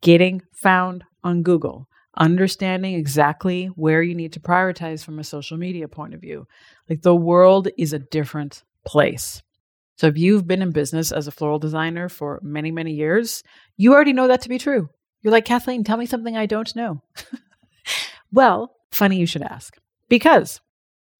getting 0.00 0.42
found 0.52 1.04
on 1.22 1.42
Google, 1.42 1.88
understanding 2.16 2.94
exactly 2.94 3.66
where 3.66 4.02
you 4.02 4.14
need 4.14 4.32
to 4.32 4.40
prioritize 4.40 5.04
from 5.04 5.18
a 5.18 5.24
social 5.24 5.56
media 5.56 5.88
point 5.88 6.14
of 6.14 6.20
view. 6.20 6.46
Like 6.88 7.02
the 7.02 7.16
world 7.16 7.68
is 7.78 7.92
a 7.92 7.98
different 7.98 8.62
place. 8.84 9.42
So 9.96 10.06
if 10.06 10.18
you've 10.18 10.46
been 10.46 10.62
in 10.62 10.72
business 10.72 11.12
as 11.12 11.26
a 11.26 11.32
floral 11.32 11.58
designer 11.58 12.08
for 12.08 12.40
many, 12.42 12.70
many 12.70 12.92
years, 12.92 13.42
you 13.76 13.92
already 13.92 14.12
know 14.12 14.28
that 14.28 14.40
to 14.42 14.48
be 14.48 14.58
true. 14.58 14.88
You're 15.22 15.32
like, 15.32 15.44
Kathleen, 15.44 15.84
tell 15.84 15.96
me 15.96 16.06
something 16.06 16.36
I 16.36 16.46
don't 16.46 16.74
know. 16.74 17.02
well, 18.32 18.74
funny 18.90 19.18
you 19.18 19.26
should 19.26 19.42
ask. 19.42 19.76
Because 20.08 20.60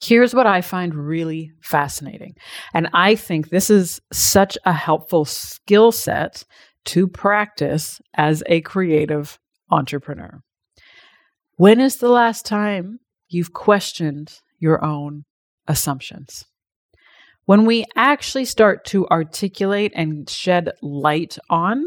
Here's 0.02 0.34
what 0.34 0.46
I 0.46 0.60
find 0.60 0.94
really 0.94 1.52
fascinating. 1.60 2.34
And 2.74 2.88
I 2.92 3.14
think 3.14 3.50
this 3.50 3.70
is 3.70 4.00
such 4.12 4.58
a 4.64 4.72
helpful 4.72 5.24
skill 5.24 5.92
set 5.92 6.44
to 6.86 7.06
practice 7.06 8.00
as 8.14 8.42
a 8.46 8.60
creative 8.62 9.38
entrepreneur. 9.70 10.42
When 11.56 11.80
is 11.80 11.98
the 11.98 12.08
last 12.08 12.44
time 12.44 12.98
you've 13.28 13.52
questioned 13.52 14.40
your 14.58 14.84
own 14.84 15.24
assumptions? 15.68 16.44
when 17.46 17.64
we 17.64 17.84
actually 17.96 18.44
start 18.44 18.84
to 18.84 19.06
articulate 19.08 19.92
and 19.94 20.28
shed 20.28 20.70
light 20.80 21.38
on 21.50 21.84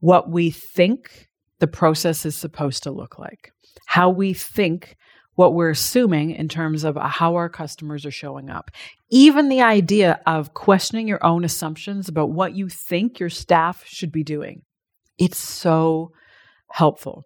what 0.00 0.30
we 0.30 0.50
think 0.50 1.28
the 1.58 1.66
process 1.66 2.24
is 2.24 2.36
supposed 2.36 2.82
to 2.82 2.90
look 2.90 3.18
like, 3.18 3.52
how 3.86 4.10
we 4.10 4.32
think 4.32 4.96
what 5.34 5.54
we're 5.54 5.70
assuming 5.70 6.30
in 6.30 6.48
terms 6.48 6.84
of 6.84 6.96
how 6.96 7.34
our 7.34 7.48
customers 7.48 8.06
are 8.06 8.10
showing 8.10 8.50
up. 8.50 8.70
Even 9.10 9.48
the 9.48 9.62
idea 9.62 10.20
of 10.26 10.54
questioning 10.54 11.08
your 11.08 11.24
own 11.24 11.44
assumptions 11.44 12.08
about 12.08 12.30
what 12.30 12.54
you 12.54 12.68
think 12.68 13.18
your 13.18 13.30
staff 13.30 13.84
should 13.86 14.12
be 14.12 14.22
doing. 14.22 14.62
It's 15.18 15.38
so 15.38 16.12
helpful. 16.70 17.24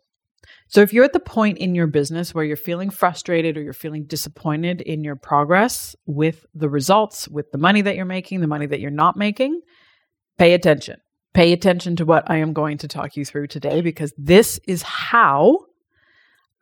So, 0.70 0.82
if 0.82 0.92
you're 0.92 1.04
at 1.04 1.14
the 1.14 1.20
point 1.20 1.58
in 1.58 1.74
your 1.74 1.86
business 1.86 2.34
where 2.34 2.44
you're 2.44 2.56
feeling 2.56 2.90
frustrated 2.90 3.56
or 3.56 3.62
you're 3.62 3.72
feeling 3.72 4.04
disappointed 4.04 4.82
in 4.82 5.02
your 5.02 5.16
progress 5.16 5.96
with 6.04 6.44
the 6.54 6.68
results, 6.68 7.26
with 7.26 7.50
the 7.50 7.58
money 7.58 7.80
that 7.80 7.96
you're 7.96 8.04
making, 8.04 8.40
the 8.40 8.46
money 8.46 8.66
that 8.66 8.80
you're 8.80 8.90
not 8.90 9.16
making, 9.16 9.60
pay 10.36 10.52
attention. 10.52 10.98
Pay 11.34 11.52
attention 11.52 11.96
to 11.96 12.04
what 12.04 12.30
I 12.30 12.38
am 12.38 12.52
going 12.52 12.78
to 12.78 12.88
talk 12.88 13.16
you 13.16 13.24
through 13.24 13.46
today 13.46 13.80
because 13.80 14.12
this 14.18 14.58
is 14.66 14.82
how 14.82 15.58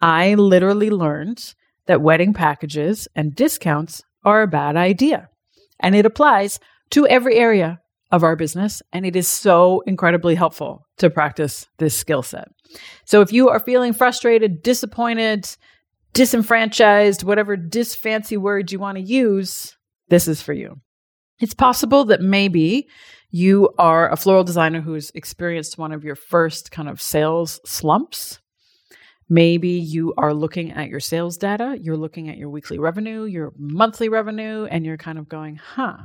I 0.00 0.34
literally 0.34 0.90
learned 0.90 1.54
that 1.86 2.02
wedding 2.02 2.34
packages 2.34 3.08
and 3.14 3.34
discounts 3.34 4.02
are 4.24 4.42
a 4.42 4.48
bad 4.48 4.76
idea. 4.76 5.28
And 5.80 5.94
it 5.94 6.06
applies 6.06 6.58
to 6.90 7.06
every 7.06 7.36
area 7.36 7.80
of 8.10 8.22
our 8.22 8.36
business. 8.36 8.82
And 8.92 9.06
it 9.06 9.16
is 9.16 9.28
so 9.28 9.82
incredibly 9.86 10.34
helpful 10.34 10.86
to 10.98 11.10
practice 11.10 11.66
this 11.78 11.96
skill 11.96 12.22
set. 12.22 12.48
So 13.04 13.20
if 13.20 13.32
you 13.32 13.48
are 13.48 13.60
feeling 13.60 13.92
frustrated, 13.92 14.62
disappointed, 14.62 15.48
disenfranchised, 16.12 17.22
whatever 17.22 17.56
disfancy 17.56 18.36
word 18.36 18.72
you 18.72 18.78
want 18.78 18.96
to 18.98 19.02
use, 19.02 19.76
this 20.08 20.28
is 20.28 20.42
for 20.42 20.52
you. 20.52 20.80
It's 21.40 21.54
possible 21.54 22.04
that 22.06 22.22
maybe 22.22 22.88
you 23.30 23.70
are 23.78 24.10
a 24.10 24.16
floral 24.16 24.44
designer 24.44 24.80
who's 24.80 25.10
experienced 25.14 25.76
one 25.76 25.92
of 25.92 26.04
your 26.04 26.14
first 26.14 26.70
kind 26.70 26.88
of 26.88 27.02
sales 27.02 27.60
slumps 27.66 28.40
Maybe 29.28 29.70
you 29.70 30.14
are 30.16 30.32
looking 30.32 30.72
at 30.72 30.88
your 30.88 31.00
sales 31.00 31.36
data, 31.36 31.76
you're 31.80 31.96
looking 31.96 32.28
at 32.28 32.36
your 32.36 32.48
weekly 32.48 32.78
revenue, 32.78 33.24
your 33.24 33.52
monthly 33.58 34.08
revenue, 34.08 34.66
and 34.66 34.86
you're 34.86 34.96
kind 34.96 35.18
of 35.18 35.28
going, 35.28 35.56
huh, 35.56 35.96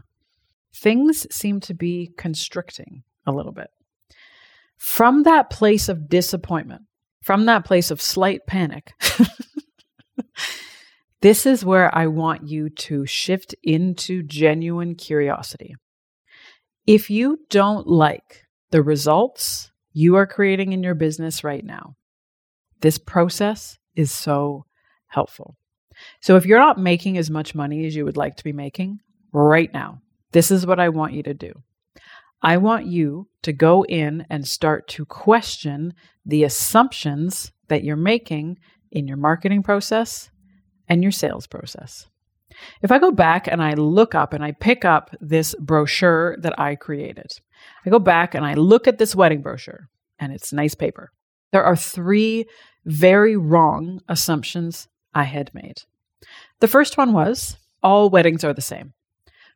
things 0.74 1.28
seem 1.34 1.60
to 1.62 1.76
be 1.76 2.12
constricting 2.18 3.04
a 3.28 3.32
little 3.32 3.52
bit. 3.52 3.70
From 4.78 5.24
that 5.24 5.52
place 5.52 5.88
of 5.88 6.10
disappointment, 6.10 6.84
from 7.22 7.46
that 7.46 7.64
place 7.64 7.92
of 7.92 8.02
slight 8.02 8.48
panic, 8.48 8.94
this 11.22 11.46
is 11.46 11.64
where 11.64 11.96
I 11.96 12.08
want 12.08 12.48
you 12.48 12.70
to 12.70 13.06
shift 13.06 13.54
into 13.62 14.24
genuine 14.24 14.96
curiosity. 14.96 15.76
If 16.88 17.12
you 17.12 17.38
don't 17.52 17.86
like 17.86 18.46
the 18.72 18.82
results 18.82 19.72
you 19.94 20.16
are 20.16 20.26
creating 20.26 20.74
in 20.74 20.82
your 20.82 20.96
business 20.96 21.44
right 21.44 21.64
now, 21.64 21.96
this 22.82 22.98
process 22.98 23.78
is 23.96 24.12
so 24.12 24.66
helpful. 25.08 25.56
So 26.22 26.36
if 26.36 26.46
you're 26.46 26.60
not 26.60 26.80
making 26.80 27.18
as 27.18 27.30
much 27.30 27.56
money 27.56 27.86
as 27.86 27.96
you 27.96 28.06
would 28.06 28.18
like 28.18 28.36
to 28.38 28.44
be 28.44 28.54
making 28.54 29.00
right 29.32 29.72
now, 29.74 30.02
this 30.32 30.52
is 30.52 30.66
what 30.66 30.80
I 30.80 30.90
want 30.90 31.14
you 31.14 31.24
to 31.24 31.34
do. 31.34 31.54
I 32.42 32.58
want 32.58 32.88
you 32.88 33.28
to 33.44 33.54
go 33.54 33.84
in 33.84 34.26
and 34.30 34.48
start 34.48 34.88
to 34.90 35.06
question 35.06 35.94
the 36.26 36.44
assumptions 36.44 37.52
that 37.68 37.84
you're 37.84 37.96
making 37.96 38.58
in 38.92 39.08
your 39.08 39.18
marketing 39.18 39.62
process 39.62 40.30
and 40.88 41.04
your 41.04 41.12
sales 41.12 41.46
process. 41.46 42.08
If 42.82 42.92
I 42.92 43.00
go 43.00 43.12
back 43.12 43.48
and 43.48 43.62
I 43.62 43.74
look 43.74 44.16
up 44.16 44.34
and 44.34 44.44
I 44.44 44.52
pick 44.52 44.84
up 44.84 45.16
this 45.22 45.56
brochure 45.56 46.36
that 46.40 46.60
I 46.60 46.76
created, 46.76 47.32
I 47.86 47.90
go 47.90 48.00
back 48.00 48.36
and 48.36 48.46
I 48.46 48.56
look 48.56 48.88
at 48.88 48.98
this 48.98 49.16
wedding 49.16 49.42
brochure 49.42 49.90
and 50.20 50.34
it's 50.34 50.52
nice 50.52 50.76
paper. 50.76 51.12
There 51.52 51.64
are 51.64 51.76
three 51.76 52.46
very 52.86 53.36
wrong 53.38 54.02
assumptions 54.08 54.88
I 55.14 55.24
had 55.24 55.54
made. 55.54 55.84
The 56.60 56.68
first 56.68 56.98
one 56.98 57.14
was 57.14 57.58
all 57.84 58.10
weddings 58.10 58.44
are 58.44 58.54
the 58.54 58.62
same, 58.62 58.94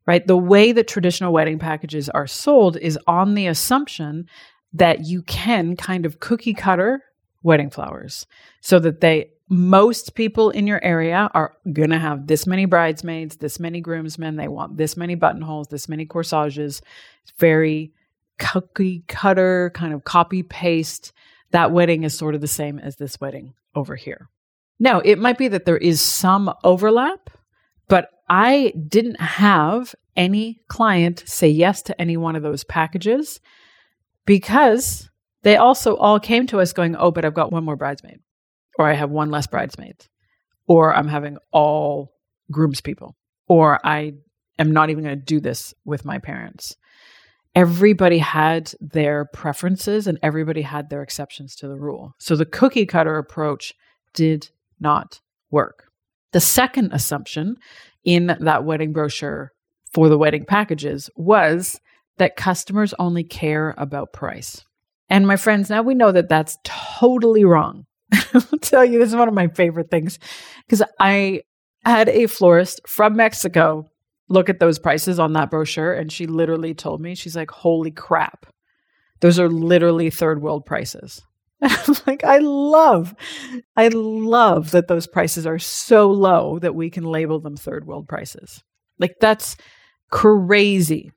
right? 0.05 0.25
The 0.25 0.37
way 0.37 0.71
that 0.71 0.87
traditional 0.87 1.33
wedding 1.33 1.59
packages 1.59 2.09
are 2.09 2.27
sold 2.27 2.77
is 2.77 2.99
on 3.07 3.35
the 3.35 3.47
assumption 3.47 4.27
that 4.73 5.05
you 5.05 5.21
can 5.23 5.75
kind 5.75 6.05
of 6.05 6.19
cookie 6.19 6.53
cutter 6.53 7.03
wedding 7.43 7.69
flowers 7.69 8.25
so 8.61 8.79
that 8.79 9.01
they 9.01 9.29
most 9.47 10.15
people 10.15 10.49
in 10.49 10.65
your 10.65 10.83
area 10.83 11.29
are 11.35 11.55
going 11.71 11.91
to 11.91 11.99
have 11.99 12.25
this 12.25 12.47
many 12.47 12.65
bridesmaids, 12.65 13.35
this 13.35 13.59
many 13.59 13.79
groomsmen. 13.79 14.37
They 14.37 14.47
want 14.47 14.77
this 14.77 14.97
many 14.97 15.13
buttonholes, 15.13 15.67
this 15.67 15.87
many 15.87 16.05
corsages. 16.05 16.81
It's 17.21 17.33
very 17.37 17.93
cookie 18.39 19.03
cutter, 19.07 19.71
kind 19.75 19.93
of 19.93 20.03
copy 20.03 20.41
paste 20.41 21.13
that 21.55 21.71
wedding 21.71 22.03
is 22.03 22.13
sort 22.13 22.35
of 22.35 22.41
the 22.41 22.49
same 22.49 22.79
as 22.79 22.97
this 22.97 23.17
wedding 23.21 23.53
over 23.75 23.95
here. 23.95 24.27
Now, 24.77 24.99
it 24.99 25.17
might 25.17 25.37
be 25.37 25.47
that 25.47 25.63
there 25.63 25.77
is 25.77 26.01
some 26.01 26.53
overlap, 26.65 27.29
but 27.87 28.09
I 28.27 28.73
didn't 28.89 29.21
have 29.21 29.95
any 30.17 30.59
client 30.67 31.23
say 31.25 31.47
yes 31.47 31.81
to 31.83 31.99
any 31.99 32.17
one 32.17 32.35
of 32.35 32.43
those 32.43 32.65
packages 32.65 33.39
because 34.25 35.09
they 35.43 35.55
also 35.55 35.95
all 35.95 36.19
came 36.19 36.45
to 36.47 36.59
us 36.59 36.73
going, 36.73 36.97
Oh, 36.97 37.11
but 37.11 37.23
I've 37.23 37.33
got 37.33 37.53
one 37.53 37.63
more 37.63 37.77
bridesmaid, 37.77 38.19
or 38.77 38.89
I 38.89 38.93
have 38.93 39.09
one 39.09 39.31
less 39.31 39.47
bridesmaid, 39.47 39.95
or 40.67 40.93
I'm 40.93 41.07
having 41.07 41.37
all 41.53 42.11
groomspeople, 42.51 43.13
or 43.47 43.79
I 43.81 44.11
am 44.59 44.71
not 44.71 44.89
even 44.89 45.05
going 45.05 45.17
to 45.17 45.25
do 45.25 45.39
this 45.39 45.73
with 45.85 46.03
my 46.03 46.19
parents 46.19 46.75
everybody 47.55 48.17
had 48.17 48.73
their 48.81 49.25
preferences 49.25 50.07
and 50.07 50.19
everybody 50.21 50.61
had 50.61 50.89
their 50.89 51.01
exceptions 51.01 51.55
to 51.55 51.67
the 51.67 51.77
rule. 51.77 52.13
So 52.19 52.35
the 52.35 52.45
cookie 52.45 52.85
cutter 52.85 53.17
approach 53.17 53.73
did 54.13 54.49
not 54.79 55.21
work. 55.49 55.85
The 56.33 56.41
second 56.41 56.91
assumption 56.91 57.55
in 58.03 58.35
that 58.41 58.65
wedding 58.65 58.91
brochure 58.91 59.53
for 59.93 60.09
the 60.09 60.17
wedding 60.17 60.45
packages 60.45 61.09
was 61.15 61.79
that 62.17 62.35
customers 62.35 62.93
only 62.99 63.23
care 63.23 63.73
about 63.77 64.13
price. 64.13 64.63
And 65.09 65.25
my 65.25 65.37
friends, 65.37 65.69
now 65.69 65.81
we 65.81 65.95
know 65.95 66.11
that 66.11 66.29
that's 66.29 66.57
totally 66.63 67.45
wrong. 67.45 67.85
I'll 68.33 68.59
tell 68.59 68.83
you, 68.83 68.99
this 68.99 69.09
is 69.09 69.15
one 69.15 69.27
of 69.27 69.33
my 69.33 69.47
favorite 69.47 69.89
things 69.89 70.19
because 70.67 70.83
I 70.99 71.41
had 71.85 72.09
a 72.09 72.27
florist 72.27 72.81
from 72.87 73.15
Mexico 73.15 73.85
look 74.27 74.49
at 74.49 74.59
those 74.59 74.79
prices 74.79 75.19
on 75.19 75.33
that 75.33 75.51
brochure 75.51 75.93
and 75.93 76.11
she 76.11 76.25
literally 76.25 76.73
told 76.73 77.01
me 77.01 77.15
she's 77.15 77.35
like 77.35 77.51
holy 77.51 77.91
crap. 77.91 78.45
Those 79.21 79.39
are 79.39 79.49
literally 79.49 80.09
third 80.09 80.41
world 80.41 80.65
prices. 80.65 81.21
I'm 81.61 81.95
like 82.05 82.23
i 82.25 82.39
love 82.39 83.15
i 83.77 83.87
love 83.87 84.71
that 84.71 84.89
those 84.89 85.07
prices 85.07 85.47
are 85.47 85.57
so 85.57 86.11
low 86.11 86.59
that 86.59 86.75
we 86.75 86.89
can 86.89 87.05
label 87.05 87.39
them 87.39 87.55
third 87.55 87.87
world 87.87 88.07
prices. 88.07 88.63
Like 88.99 89.15
that's 89.19 89.55
crazy. 90.11 91.11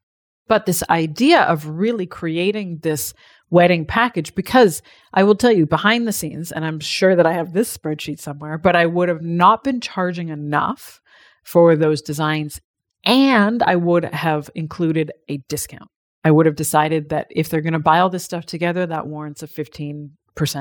But 0.46 0.64
this 0.64 0.82
idea 0.88 1.42
of 1.42 1.68
really 1.68 2.06
creating 2.06 2.78
this 2.82 3.12
wedding 3.50 3.84
package 3.84 4.34
because 4.34 4.82
I 5.12 5.24
will 5.24 5.34
tell 5.34 5.52
you 5.52 5.66
behind 5.66 6.06
the 6.06 6.12
scenes, 6.12 6.52
and 6.52 6.64
I'm 6.64 6.80
sure 6.80 7.14
that 7.14 7.26
I 7.26 7.32
have 7.32 7.52
this 7.52 7.74
spreadsheet 7.74 8.18
somewhere, 8.18 8.58
but 8.58 8.76
I 8.76 8.86
would 8.86 9.08
have 9.08 9.22
not 9.22 9.62
been 9.62 9.80
charging 9.80 10.28
enough 10.28 11.00
for 11.44 11.76
those 11.76 12.02
designs 12.02 12.60
and 13.08 13.62
I 13.62 13.74
would 13.74 14.04
have 14.04 14.50
included 14.54 15.12
a 15.28 15.38
discount. 15.48 15.90
I 16.22 16.30
would 16.30 16.44
have 16.44 16.56
decided 16.56 17.08
that 17.08 17.26
if 17.30 17.48
they're 17.48 17.62
going 17.62 17.72
to 17.72 17.78
buy 17.78 18.00
all 18.00 18.10
this 18.10 18.22
stuff 18.22 18.44
together, 18.44 18.86
that 18.86 19.06
warrants 19.06 19.42
a 19.42 19.46
15% 19.48 20.10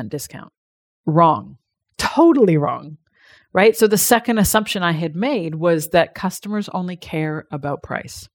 discount. 0.10 0.53
Wrong. 1.05 1.57
Totally 1.97 2.57
wrong. 2.57 2.97
Right? 3.51 3.75
So 3.75 3.88
the 3.88 3.97
second 3.97 4.38
assumption 4.38 4.81
I 4.81 4.93
had 4.93 5.15
made 5.15 5.55
was 5.55 5.89
that 5.89 6.15
customers 6.15 6.69
only 6.69 6.95
care 6.95 7.45
about 7.51 7.83
price. 7.83 8.29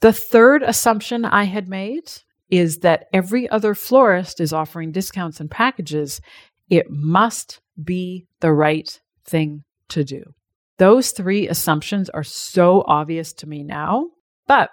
The 0.00 0.12
third 0.12 0.62
assumption 0.62 1.24
I 1.24 1.44
had 1.44 1.68
made 1.68 2.12
is 2.50 2.78
that 2.78 3.06
every 3.12 3.48
other 3.50 3.74
florist 3.74 4.40
is 4.40 4.52
offering 4.52 4.92
discounts 4.92 5.40
and 5.40 5.50
packages. 5.50 6.20
It 6.70 6.86
must 6.88 7.60
be 7.82 8.26
the 8.40 8.52
right 8.52 9.00
thing 9.24 9.64
to 9.88 10.04
do. 10.04 10.22
Those 10.78 11.10
three 11.10 11.48
assumptions 11.48 12.08
are 12.10 12.22
so 12.22 12.84
obvious 12.86 13.32
to 13.34 13.48
me 13.48 13.64
now, 13.64 14.06
but 14.46 14.70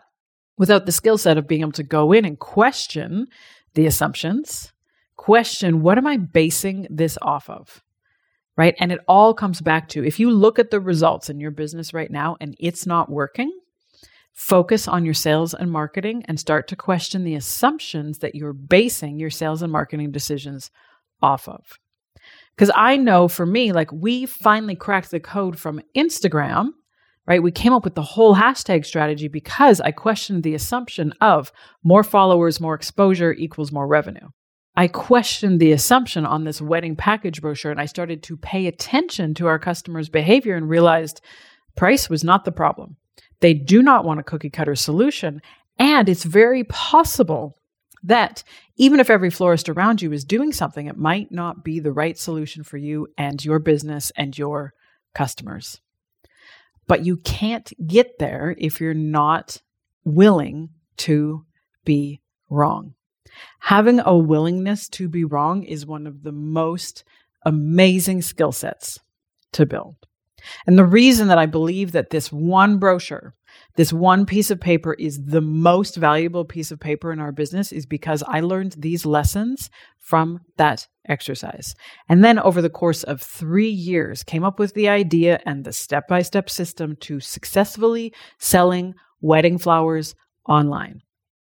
without 0.57 0.85
the 0.85 0.91
skill 0.91 1.17
set 1.17 1.37
of 1.37 1.47
being 1.47 1.61
able 1.61 1.71
to 1.73 1.83
go 1.83 2.11
in 2.11 2.25
and 2.25 2.39
question 2.39 3.27
the 3.73 3.87
assumptions, 3.87 4.71
question 5.17 5.81
what 5.81 5.97
am 5.97 6.07
I 6.07 6.17
basing 6.17 6.87
this 6.89 7.17
off 7.21 7.49
of? 7.49 7.81
Right. 8.57 8.75
And 8.79 8.91
it 8.91 9.01
all 9.07 9.33
comes 9.33 9.59
back 9.59 9.89
to 9.89 10.05
if 10.05 10.17
you 10.17 10.31
look 10.31 10.59
at 10.59 10.71
the 10.71 10.79
results 10.79 11.29
in 11.29 11.41
your 11.41 11.51
business 11.51 11.93
right 11.93 12.09
now 12.09 12.37
and 12.39 12.55
it's 12.57 12.85
not 12.85 13.11
working, 13.11 13.51
focus 14.33 14.87
on 14.87 15.03
your 15.03 15.13
sales 15.13 15.53
and 15.53 15.69
marketing 15.69 16.23
and 16.27 16.39
start 16.39 16.67
to 16.69 16.75
question 16.75 17.25
the 17.25 17.35
assumptions 17.35 18.19
that 18.19 18.33
you're 18.35 18.53
basing 18.53 19.19
your 19.19 19.29
sales 19.29 19.61
and 19.61 19.73
marketing 19.73 20.11
decisions 20.11 20.71
off 21.21 21.49
of. 21.49 21.79
Because 22.55 22.71
I 22.75 22.97
know 22.97 23.27
for 23.27 23.45
me, 23.45 23.71
like 23.71 23.91
we 23.91 24.25
finally 24.25 24.75
cracked 24.75 25.11
the 25.11 25.19
code 25.19 25.59
from 25.59 25.81
Instagram 25.95 26.71
right? 27.27 27.41
We 27.41 27.51
came 27.51 27.73
up 27.73 27.83
with 27.83 27.95
the 27.95 28.01
whole 28.01 28.35
hashtag 28.35 28.85
strategy 28.85 29.27
because 29.27 29.81
I 29.81 29.91
questioned 29.91 30.43
the 30.43 30.53
assumption 30.53 31.13
of 31.21 31.51
more 31.83 32.03
followers, 32.03 32.61
more 32.61 32.75
exposure 32.75 33.33
equals 33.33 33.71
more 33.71 33.87
revenue. 33.87 34.29
I 34.75 34.87
questioned 34.87 35.59
the 35.59 35.71
assumption 35.71 36.25
on 36.25 36.43
this 36.43 36.61
wedding 36.61 36.95
package 36.95 37.41
brochure 37.41 37.71
and 37.71 37.79
I 37.79 37.85
started 37.85 38.21
to 38.23 38.37
pay 38.37 38.67
attention 38.67 39.33
to 39.35 39.47
our 39.47 39.57
customers' 39.57 40.09
behavior 40.09 40.55
and 40.55 40.69
realized 40.69 41.21
price 41.75 42.09
was 42.09 42.23
not 42.23 42.45
the 42.45 42.51
problem. 42.51 42.97
They 43.39 43.53
do 43.53 43.81
not 43.81 44.05
want 44.05 44.19
a 44.19 44.23
cookie 44.23 44.49
cutter 44.49 44.75
solution. 44.75 45.41
And 45.79 46.07
it's 46.07 46.23
very 46.23 46.63
possible 46.65 47.57
that 48.05 48.43
even 48.75 48.99
if 48.99 49.09
every 49.09 49.29
florist 49.29 49.69
around 49.69 50.01
you 50.01 50.11
is 50.11 50.23
doing 50.23 50.51
something, 50.51 50.87
it 50.87 50.97
might 50.97 51.31
not 51.31 51.63
be 51.63 51.79
the 51.79 51.91
right 51.91 52.17
solution 52.17 52.63
for 52.63 52.77
you 52.77 53.07
and 53.17 53.43
your 53.43 53.59
business 53.59 54.11
and 54.15 54.37
your 54.37 54.73
customers. 55.13 55.79
But 56.87 57.05
you 57.05 57.17
can't 57.17 57.71
get 57.87 58.19
there 58.19 58.55
if 58.57 58.79
you're 58.79 58.93
not 58.93 59.61
willing 60.03 60.69
to 60.97 61.45
be 61.83 62.21
wrong. 62.49 62.93
Having 63.59 64.01
a 64.01 64.15
willingness 64.15 64.87
to 64.89 65.09
be 65.09 65.23
wrong 65.23 65.63
is 65.63 65.85
one 65.85 66.05
of 66.05 66.23
the 66.23 66.31
most 66.31 67.03
amazing 67.43 68.21
skill 68.21 68.51
sets 68.51 68.99
to 69.53 69.65
build. 69.65 69.95
And 70.67 70.77
the 70.77 70.85
reason 70.85 71.27
that 71.29 71.39
I 71.39 71.47
believe 71.47 71.91
that 71.93 72.11
this 72.11 72.31
one 72.31 72.77
brochure, 72.77 73.33
this 73.75 73.91
one 73.91 74.25
piece 74.25 74.51
of 74.51 74.59
paper 74.59 74.93
is 74.93 75.19
the 75.25 75.41
most 75.41 75.95
valuable 75.95 76.45
piece 76.45 76.71
of 76.71 76.79
paper 76.79 77.11
in 77.11 77.19
our 77.19 77.31
business 77.31 77.71
is 77.71 77.85
because 77.85 78.23
I 78.27 78.39
learned 78.39 78.75
these 78.77 79.05
lessons 79.05 79.69
from 79.99 80.39
that 80.57 80.87
exercise. 81.07 81.75
And 82.07 82.23
then 82.23 82.39
over 82.39 82.61
the 82.61 82.69
course 82.69 83.03
of 83.03 83.21
three 83.21 83.69
years, 83.69 84.23
came 84.23 84.43
up 84.43 84.59
with 84.59 84.73
the 84.73 84.87
idea 84.87 85.39
and 85.45 85.63
the 85.63 85.73
step 85.73 86.07
by 86.07 86.21
step 86.21 86.49
system 86.49 86.95
to 87.01 87.19
successfully 87.19 88.13
selling 88.39 88.93
wedding 89.21 89.57
flowers 89.57 90.15
online, 90.47 91.01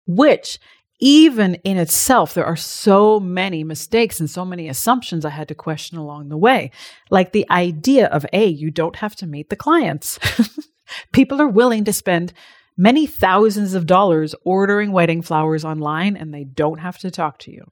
which 0.06 0.58
even 1.00 1.56
in 1.56 1.76
itself, 1.76 2.34
there 2.34 2.46
are 2.46 2.56
so 2.56 3.18
many 3.18 3.64
mistakes 3.64 4.20
and 4.20 4.30
so 4.30 4.44
many 4.44 4.68
assumptions 4.68 5.24
I 5.24 5.30
had 5.30 5.48
to 5.48 5.54
question 5.54 5.98
along 5.98 6.28
the 6.28 6.36
way. 6.36 6.70
Like 7.10 7.32
the 7.32 7.46
idea 7.50 8.06
of, 8.06 8.24
A, 8.32 8.46
you 8.46 8.70
don't 8.70 8.96
have 8.96 9.16
to 9.16 9.26
meet 9.26 9.50
the 9.50 9.56
clients. 9.56 10.18
People 11.12 11.40
are 11.40 11.49
willing 11.49 11.85
to 11.85 11.92
spend 11.92 12.33
many 12.77 13.07
thousands 13.07 13.75
of 13.75 13.87
dollars 13.87 14.35
ordering 14.44 14.92
wedding 14.92 15.23
flowers 15.23 15.64
online 15.64 16.16
and 16.16 16.33
they 16.33 16.44
don't 16.44 16.81
have 16.81 16.99
to 16.99 17.11
talk 17.11 17.38
to 17.38 17.53
you. 17.53 17.70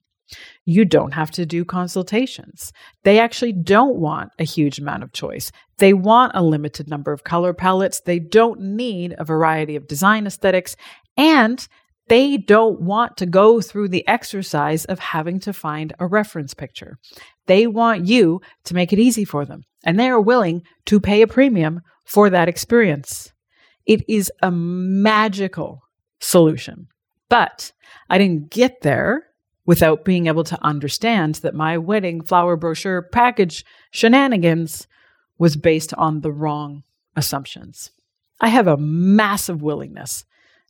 You 0.64 0.84
don't 0.84 1.12
have 1.12 1.30
to 1.32 1.44
do 1.44 1.64
consultations. 1.64 2.72
They 3.02 3.18
actually 3.18 3.52
don't 3.52 3.96
want 3.96 4.30
a 4.38 4.44
huge 4.44 4.78
amount 4.78 5.02
of 5.02 5.12
choice. 5.12 5.52
They 5.78 5.92
want 5.92 6.32
a 6.34 6.42
limited 6.42 6.88
number 6.88 7.12
of 7.12 7.24
color 7.24 7.52
palettes. 7.52 8.00
They 8.00 8.18
don't 8.18 8.60
need 8.60 9.14
a 9.18 9.24
variety 9.24 9.76
of 9.76 9.88
design 9.88 10.26
aesthetics. 10.26 10.74
And 11.16 11.66
they 12.08 12.36
don't 12.36 12.80
want 12.80 13.16
to 13.18 13.26
go 13.26 13.60
through 13.60 13.88
the 13.88 14.06
exercise 14.08 14.84
of 14.84 14.98
having 14.98 15.40
to 15.40 15.52
find 15.52 15.94
a 15.98 16.06
reference 16.06 16.54
picture. 16.54 16.98
They 17.46 17.66
want 17.66 18.06
you 18.06 18.40
to 18.64 18.74
make 18.74 18.92
it 18.92 18.98
easy 18.98 19.24
for 19.24 19.44
them, 19.44 19.62
and 19.84 19.98
they 19.98 20.08
are 20.08 20.20
willing 20.20 20.62
to 20.86 21.00
pay 21.00 21.22
a 21.22 21.26
premium 21.26 21.80
for 22.04 22.30
that 22.30 22.48
experience. 22.48 23.32
It 23.86 24.04
is 24.08 24.30
a 24.42 24.50
magical 24.50 25.82
solution. 26.20 26.88
But 27.28 27.72
I 28.10 28.18
didn't 28.18 28.50
get 28.50 28.82
there 28.82 29.26
without 29.64 30.04
being 30.04 30.26
able 30.26 30.44
to 30.44 30.62
understand 30.62 31.36
that 31.36 31.54
my 31.54 31.78
wedding 31.78 32.20
flower 32.22 32.56
brochure 32.56 33.02
package 33.02 33.64
shenanigans 33.90 34.86
was 35.38 35.56
based 35.56 35.94
on 35.94 36.20
the 36.20 36.32
wrong 36.32 36.82
assumptions. 37.16 37.90
I 38.40 38.48
have 38.48 38.66
a 38.66 38.76
massive 38.76 39.62
willingness 39.62 40.24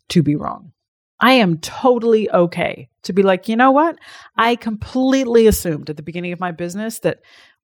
to 0.08 0.22
be 0.22 0.36
wrong. 0.36 0.72
I 1.20 1.32
am 1.32 1.58
totally 1.58 2.28
okay 2.30 2.88
to 3.04 3.12
be 3.12 3.22
like, 3.22 3.48
you 3.48 3.56
know 3.56 3.70
what? 3.70 3.96
I 4.36 4.56
completely 4.56 5.46
assumed 5.46 5.88
at 5.88 5.96
the 5.96 6.02
beginning 6.02 6.32
of 6.32 6.40
my 6.40 6.50
business 6.50 6.98
that 7.00 7.20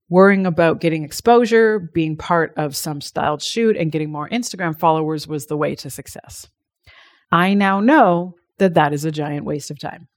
worrying 0.09 0.47
about 0.47 0.81
getting 0.81 1.05
exposure, 1.05 1.79
being 1.79 2.16
part 2.16 2.53
of 2.57 2.77
some 2.77 3.01
styled 3.01 3.42
shoot, 3.42 3.77
and 3.77 3.92
getting 3.92 4.11
more 4.11 4.29
Instagram 4.31 4.79
followers 4.79 5.27
was 5.27 5.47
the 5.47 5.57
way 5.57 5.75
to 5.75 5.90
success. 5.90 6.49
I 7.31 7.55
now 7.55 7.81
know 7.81 8.35
that 8.59 8.75
that 8.75 8.92
is 8.92 9.05
a 9.05 9.12
giant 9.12 9.44
waste 9.44 9.71
of 9.71 9.79
time. 9.79 10.09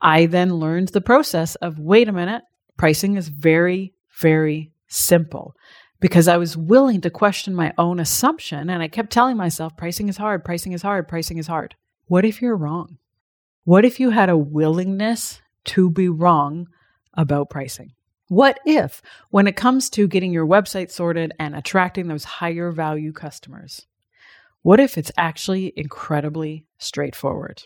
I 0.00 0.26
then 0.26 0.54
learned 0.54 0.88
the 0.88 1.00
process 1.00 1.54
of 1.56 1.78
wait 1.78 2.08
a 2.08 2.12
minute, 2.12 2.42
pricing 2.76 3.16
is 3.16 3.28
very, 3.28 3.94
very 4.20 4.72
simple 4.88 5.54
because 6.00 6.28
I 6.28 6.36
was 6.36 6.56
willing 6.56 7.00
to 7.00 7.10
question 7.10 7.54
my 7.54 7.72
own 7.78 7.98
assumption. 7.98 8.70
And 8.70 8.82
I 8.82 8.88
kept 8.88 9.10
telling 9.10 9.36
myself, 9.36 9.76
pricing 9.76 10.08
is 10.08 10.16
hard, 10.16 10.44
pricing 10.44 10.72
is 10.72 10.82
hard, 10.82 11.08
pricing 11.08 11.38
is 11.38 11.46
hard. 11.46 11.74
What 12.06 12.24
if 12.24 12.42
you're 12.42 12.56
wrong? 12.56 12.98
What 13.64 13.84
if 13.84 13.98
you 13.98 14.10
had 14.10 14.28
a 14.28 14.38
willingness 14.38 15.40
to 15.64 15.90
be 15.90 16.08
wrong 16.08 16.68
about 17.14 17.50
pricing? 17.50 17.95
What 18.28 18.58
if, 18.66 19.02
when 19.30 19.46
it 19.46 19.56
comes 19.56 19.88
to 19.90 20.08
getting 20.08 20.32
your 20.32 20.46
website 20.46 20.90
sorted 20.90 21.32
and 21.38 21.54
attracting 21.54 22.08
those 22.08 22.24
higher 22.24 22.72
value 22.72 23.12
customers, 23.12 23.86
what 24.62 24.80
if 24.80 24.98
it's 24.98 25.12
actually 25.16 25.72
incredibly 25.76 26.66
straightforward? 26.78 27.62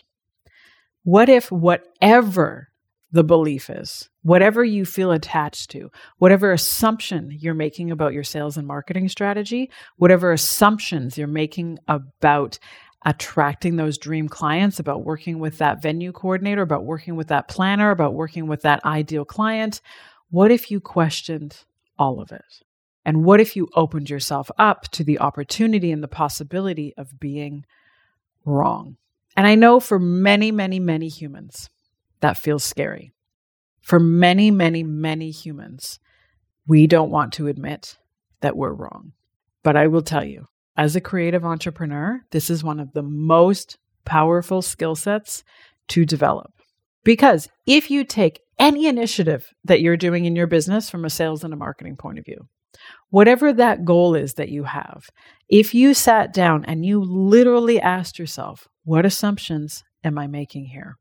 What 1.03 1.29
if 1.29 1.51
whatever 1.51 2.69
the 3.11 3.23
belief 3.23 3.69
is, 3.69 4.09
whatever 4.21 4.63
you 4.63 4.85
feel 4.85 5.11
attached 5.11 5.71
to, 5.71 5.91
whatever 6.17 6.51
assumption 6.51 7.35
you're 7.39 7.53
making 7.53 7.91
about 7.91 8.13
your 8.13 8.23
sales 8.23 8.55
and 8.55 8.67
marketing 8.67 9.09
strategy, 9.09 9.69
whatever 9.97 10.31
assumptions 10.31 11.17
you're 11.17 11.27
making 11.27 11.79
about 11.87 12.59
attracting 13.03 13.75
those 13.75 13.97
dream 13.97 14.29
clients, 14.29 14.79
about 14.79 15.03
working 15.03 15.39
with 15.39 15.57
that 15.57 15.81
venue 15.81 16.11
coordinator, 16.11 16.61
about 16.61 16.85
working 16.85 17.15
with 17.15 17.29
that 17.29 17.47
planner, 17.47 17.89
about 17.89 18.13
working 18.13 18.47
with 18.47 18.61
that 18.61 18.83
ideal 18.85 19.25
client. 19.25 19.81
What 20.31 20.49
if 20.49 20.71
you 20.71 20.79
questioned 20.79 21.57
all 21.99 22.21
of 22.21 22.31
it? 22.31 22.63
And 23.03 23.25
what 23.25 23.41
if 23.41 23.57
you 23.57 23.67
opened 23.75 24.09
yourself 24.09 24.49
up 24.57 24.83
to 24.91 25.03
the 25.03 25.19
opportunity 25.19 25.91
and 25.91 26.01
the 26.01 26.07
possibility 26.07 26.93
of 26.97 27.19
being 27.19 27.65
wrong? 28.45 28.95
And 29.35 29.45
I 29.45 29.55
know 29.55 29.81
for 29.81 29.99
many, 29.99 30.49
many, 30.51 30.79
many 30.79 31.09
humans, 31.09 31.69
that 32.21 32.37
feels 32.37 32.63
scary. 32.63 33.11
For 33.81 33.99
many, 33.99 34.51
many, 34.51 34.83
many 34.83 35.31
humans, 35.31 35.99
we 36.65 36.87
don't 36.87 37.11
want 37.11 37.33
to 37.33 37.47
admit 37.47 37.97
that 38.39 38.55
we're 38.55 38.73
wrong. 38.73 39.11
But 39.63 39.75
I 39.75 39.87
will 39.87 40.01
tell 40.01 40.23
you, 40.23 40.47
as 40.77 40.95
a 40.95 41.01
creative 41.01 41.43
entrepreneur, 41.43 42.21
this 42.31 42.49
is 42.49 42.63
one 42.63 42.79
of 42.79 42.93
the 42.93 43.03
most 43.03 43.77
powerful 44.05 44.61
skill 44.61 44.95
sets 44.95 45.43
to 45.89 46.05
develop. 46.05 46.53
Because 47.03 47.49
if 47.65 47.89
you 47.89 48.03
take 48.03 48.41
any 48.59 48.85
initiative 48.87 49.47
that 49.63 49.81
you're 49.81 49.97
doing 49.97 50.25
in 50.25 50.35
your 50.35 50.47
business 50.47 50.89
from 50.89 51.03
a 51.03 51.09
sales 51.09 51.43
and 51.43 51.53
a 51.53 51.57
marketing 51.57 51.97
point 51.97 52.19
of 52.19 52.25
view, 52.25 52.47
whatever 53.09 53.51
that 53.53 53.85
goal 53.85 54.15
is 54.15 54.35
that 54.35 54.49
you 54.49 54.63
have, 54.65 55.09
if 55.49 55.73
you 55.73 55.93
sat 55.93 56.33
down 56.33 56.63
and 56.65 56.85
you 56.85 57.01
literally 57.01 57.81
asked 57.81 58.19
yourself, 58.19 58.67
what 58.83 59.05
assumptions 59.05 59.83
am 60.03 60.17
I 60.17 60.27
making 60.27 60.65
here? 60.65 60.97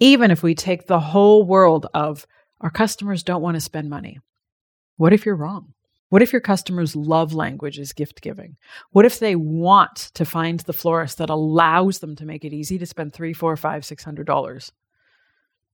Even 0.00 0.30
if 0.30 0.42
we 0.42 0.54
take 0.54 0.86
the 0.86 1.00
whole 1.00 1.44
world 1.44 1.86
of 1.94 2.26
our 2.60 2.70
customers 2.70 3.22
don't 3.22 3.42
want 3.42 3.54
to 3.54 3.60
spend 3.60 3.88
money, 3.88 4.18
what 4.96 5.12
if 5.12 5.24
you're 5.24 5.36
wrong? 5.36 5.72
What 6.14 6.22
if 6.22 6.32
your 6.32 6.40
customers' 6.40 6.94
love 6.94 7.34
language 7.34 7.92
gift 7.96 8.22
giving? 8.22 8.56
What 8.92 9.04
if 9.04 9.18
they 9.18 9.34
want 9.34 10.12
to 10.14 10.24
find 10.24 10.60
the 10.60 10.72
florist 10.72 11.18
that 11.18 11.28
allows 11.28 11.98
them 11.98 12.14
to 12.14 12.24
make 12.24 12.44
it 12.44 12.52
easy 12.52 12.78
to 12.78 12.86
spend 12.86 13.12
three, 13.12 13.32
four, 13.32 13.56
five, 13.56 13.84
six 13.84 14.04
hundred 14.04 14.28
dollars? 14.28 14.70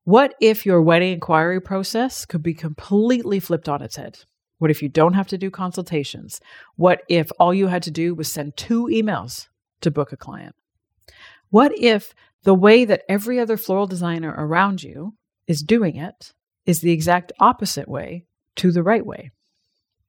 What 0.05 0.35
if 0.40 0.64
your 0.64 0.81
wedding 0.81 1.12
inquiry 1.12 1.61
process 1.61 2.24
could 2.24 2.42
be 2.42 2.55
completely 2.55 3.38
flipped 3.38 3.68
on 3.68 3.83
its 3.83 3.96
head? 3.96 4.20
What 4.57 4.70
if 4.70 4.81
you 4.81 4.88
don't 4.88 5.12
have 5.12 5.26
to 5.26 5.37
do 5.37 5.50
consultations? 5.50 6.40
What 6.76 7.03
if 7.07 7.31
all 7.38 7.53
you 7.53 7.66
had 7.66 7.83
to 7.83 7.90
do 7.90 8.14
was 8.14 8.33
send 8.33 8.57
two 8.57 8.87
emails 8.87 9.48
to 9.83 9.90
book 9.90 10.11
a 10.11 10.16
client? 10.16 10.55
What 11.50 11.72
if 11.76 12.14
the 12.44 12.55
way 12.55 12.87
that 12.87 13.03
every 13.11 13.38
other 13.38 13.59
floral 13.59 13.87
designer 13.87 14.35
around 14.38 14.83
you 14.83 15.12
is 15.46 15.62
doing 15.62 15.96
it 15.96 16.33
is 16.64 16.81
the 16.81 16.92
exact 16.92 17.31
opposite 17.40 17.88
way 17.88 18.24
to 18.57 18.72
the 18.72 18.83
right 18.83 19.05
way? 19.05 19.33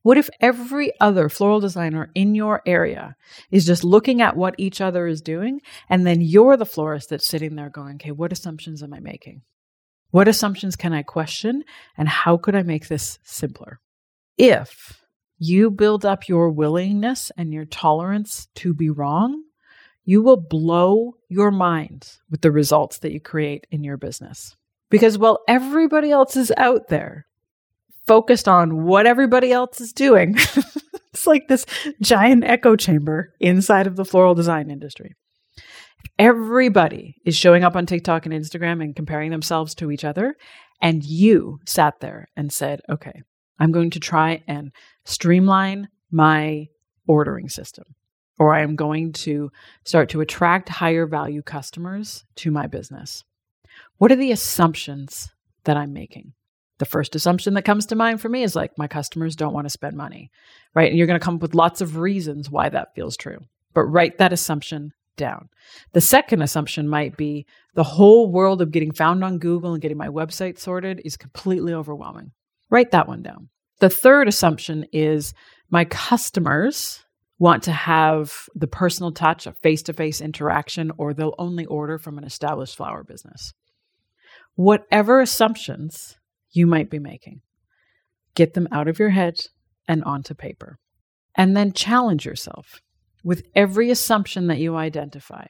What 0.04 0.18
if 0.18 0.30
every 0.40 0.92
other 1.00 1.30
floral 1.30 1.60
designer 1.60 2.10
in 2.16 2.34
your 2.34 2.62
area 2.66 3.16
is 3.52 3.66
just 3.66 3.84
looking 3.84 4.22
at 4.22 4.36
what 4.36 4.56
each 4.58 4.82
other 4.82 5.06
is 5.06 5.22
doing, 5.22 5.62
and 5.90 6.06
then 6.08 6.22
you're 6.22 6.58
the 6.58 6.66
florist 6.66 7.10
that's 7.10 7.28
sitting 7.28 7.56
there 7.56 7.70
going, 7.70 7.96
okay, 7.96 8.12
what 8.12 8.32
assumptions 8.32 8.82
am 8.82 8.94
I 8.94 9.00
making? 9.00 9.44
What 10.10 10.28
assumptions 10.28 10.76
can 10.76 10.92
I 10.92 11.04
question, 11.04 11.64
and 11.98 12.10
how 12.10 12.38
could 12.38 12.56
I 12.56 12.64
make 12.64 12.88
this 12.88 13.20
simpler? 13.24 13.80
If 14.38 15.02
you 15.38 15.72
build 15.72 16.06
up 16.06 16.28
your 16.28 16.50
willingness 16.50 17.32
and 17.38 17.54
your 17.54 17.66
tolerance 17.66 18.48
to 18.56 18.74
be 18.74 18.90
wrong, 18.90 19.44
you 20.04 20.22
will 20.22 20.38
blow 20.38 21.16
your 21.30 21.52
mind 21.52 22.12
with 22.30 22.42
the 22.42 22.52
results 22.52 23.00
that 23.00 23.12
you 23.12 23.20
create 23.20 23.68
in 23.72 23.84
your 23.84 23.98
business. 23.98 24.56
Because 24.90 25.18
while 25.18 25.40
everybody 25.48 26.12
else 26.12 26.36
is 26.36 26.52
out 26.58 26.90
there 26.90 27.28
focused 28.08 28.48
on 28.48 28.84
what 28.84 29.06
everybody 29.06 29.52
else 29.52 29.80
is 29.82 29.94
doing, 29.94 30.36
it's 31.14 31.28
like 31.28 31.48
this 31.48 31.66
giant 32.02 32.44
echo 32.44 32.76
chamber 32.76 33.34
inside 33.40 33.88
of 33.88 33.96
the 33.96 34.06
floral 34.06 34.36
design 34.36 34.70
industry. 34.70 35.16
Everybody 36.18 37.16
is 37.26 37.36
showing 37.36 37.64
up 37.64 37.76
on 37.76 37.86
TikTok 37.86 38.26
and 38.26 38.34
Instagram 38.34 38.84
and 38.84 38.96
comparing 38.96 39.32
themselves 39.32 39.76
to 39.76 39.92
each 39.92 40.04
other. 40.04 40.36
And 40.82 41.04
you 41.04 41.60
sat 41.68 42.00
there 42.00 42.28
and 42.36 42.52
said, 42.52 42.82
okay, 42.90 43.22
I'm 43.60 43.72
going 43.72 43.92
to 43.92 44.00
try 44.00 44.44
and 44.48 44.72
streamline 45.06 45.90
my 46.10 46.68
ordering 47.08 47.50
system, 47.50 47.86
or 48.40 48.56
I 48.56 48.62
am 48.62 48.76
going 48.76 49.14
to 49.14 49.52
start 49.86 50.10
to 50.10 50.22
attract 50.22 50.70
higher 50.70 51.06
value 51.06 51.44
customers 51.44 52.26
to 52.38 52.52
my 52.52 52.66
business. 52.66 53.24
What 53.98 54.12
are 54.12 54.16
the 54.16 54.32
assumptions 54.32 55.30
that 55.66 55.78
I'm 55.78 55.94
making? 55.94 56.34
The 56.82 56.86
first 56.86 57.16
assumption 57.16 57.54
that 57.54 57.62
comes 57.62 57.86
to 57.86 57.96
mind 57.96 58.22
for 58.22 58.28
me 58.28 58.42
is 58.42 58.56
like, 58.56 58.76
my 58.76 58.88
customers 58.88 59.36
don't 59.36 59.54
want 59.54 59.66
to 59.66 59.70
spend 59.70 59.96
money, 59.96 60.32
right? 60.74 60.90
And 60.90 60.98
you're 60.98 61.06
going 61.06 61.20
to 61.20 61.24
come 61.24 61.36
up 61.36 61.42
with 61.44 61.54
lots 61.54 61.80
of 61.80 61.98
reasons 61.98 62.50
why 62.50 62.70
that 62.70 62.96
feels 62.96 63.16
true. 63.16 63.38
But 63.76 63.84
write 63.84 64.18
that 64.18 64.34
assumption 64.34 64.92
down. 65.16 65.50
The 65.94 66.02
second 66.02 66.42
assumption 66.42 66.90
might 66.90 67.18
be 67.18 67.46
the 67.76 67.84
whole 67.84 68.32
world 68.32 68.64
of 68.64 68.72
getting 68.72 68.92
found 68.92 69.24
on 69.24 69.38
Google 69.38 69.74
and 69.74 69.82
getting 69.82 69.96
my 69.96 70.08
website 70.08 70.58
sorted 70.58 71.04
is 71.06 71.18
completely 71.18 71.72
overwhelming. 71.72 72.32
Write 72.72 72.90
that 72.90 73.08
one 73.08 73.22
down. 73.22 73.50
The 73.78 73.92
third 73.92 74.28
assumption 74.28 74.88
is 74.92 75.36
my 75.70 75.86
customers 75.86 77.06
want 77.38 77.62
to 77.66 77.74
have 77.74 78.50
the 78.56 78.66
personal 78.66 79.12
touch, 79.12 79.46
a 79.46 79.52
face 79.52 79.84
to 79.84 79.94
face 79.94 80.20
interaction, 80.20 80.92
or 80.98 81.14
they'll 81.14 81.36
only 81.38 81.68
order 81.68 82.00
from 82.00 82.18
an 82.18 82.24
established 82.24 82.76
flower 82.76 83.04
business. 83.04 83.54
Whatever 84.56 85.22
assumptions 85.22 86.18
you 86.52 86.68
might 86.68 86.90
be 86.90 87.00
making, 87.00 87.42
get 88.36 88.54
them 88.54 88.68
out 88.72 88.88
of 88.88 89.00
your 89.00 89.10
head 89.10 89.40
and 89.88 90.04
onto 90.04 90.34
paper. 90.34 90.78
And 91.36 91.56
then 91.56 91.72
challenge 91.72 92.26
yourself 92.26 92.82
with 93.24 93.44
every 93.56 93.90
assumption 93.90 94.48
that 94.48 94.58
you 94.58 94.76
identify. 94.76 95.46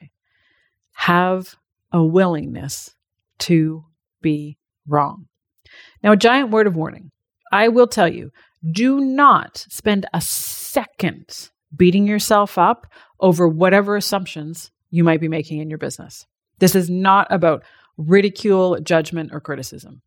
Have 0.92 1.56
a 1.90 2.04
willingness 2.04 2.94
to 3.40 3.84
be 4.20 4.58
wrong. 4.86 5.26
Now, 6.02 6.12
a 6.12 6.16
giant 6.16 6.50
word 6.50 6.66
of 6.66 6.76
warning. 6.76 7.10
I 7.50 7.68
will 7.68 7.86
tell 7.86 8.08
you 8.08 8.30
do 8.70 9.00
not 9.00 9.66
spend 9.68 10.06
a 10.14 10.20
second 10.20 11.50
beating 11.76 12.06
yourself 12.06 12.58
up 12.58 12.86
over 13.18 13.48
whatever 13.48 13.96
assumptions 13.96 14.70
you 14.90 15.02
might 15.02 15.20
be 15.20 15.28
making 15.28 15.58
in 15.58 15.68
your 15.68 15.78
business. 15.78 16.26
This 16.58 16.74
is 16.74 16.88
not 16.88 17.26
about 17.30 17.64
ridicule, 17.96 18.78
judgment, 18.80 19.30
or 19.32 19.40
criticism. 19.40 20.02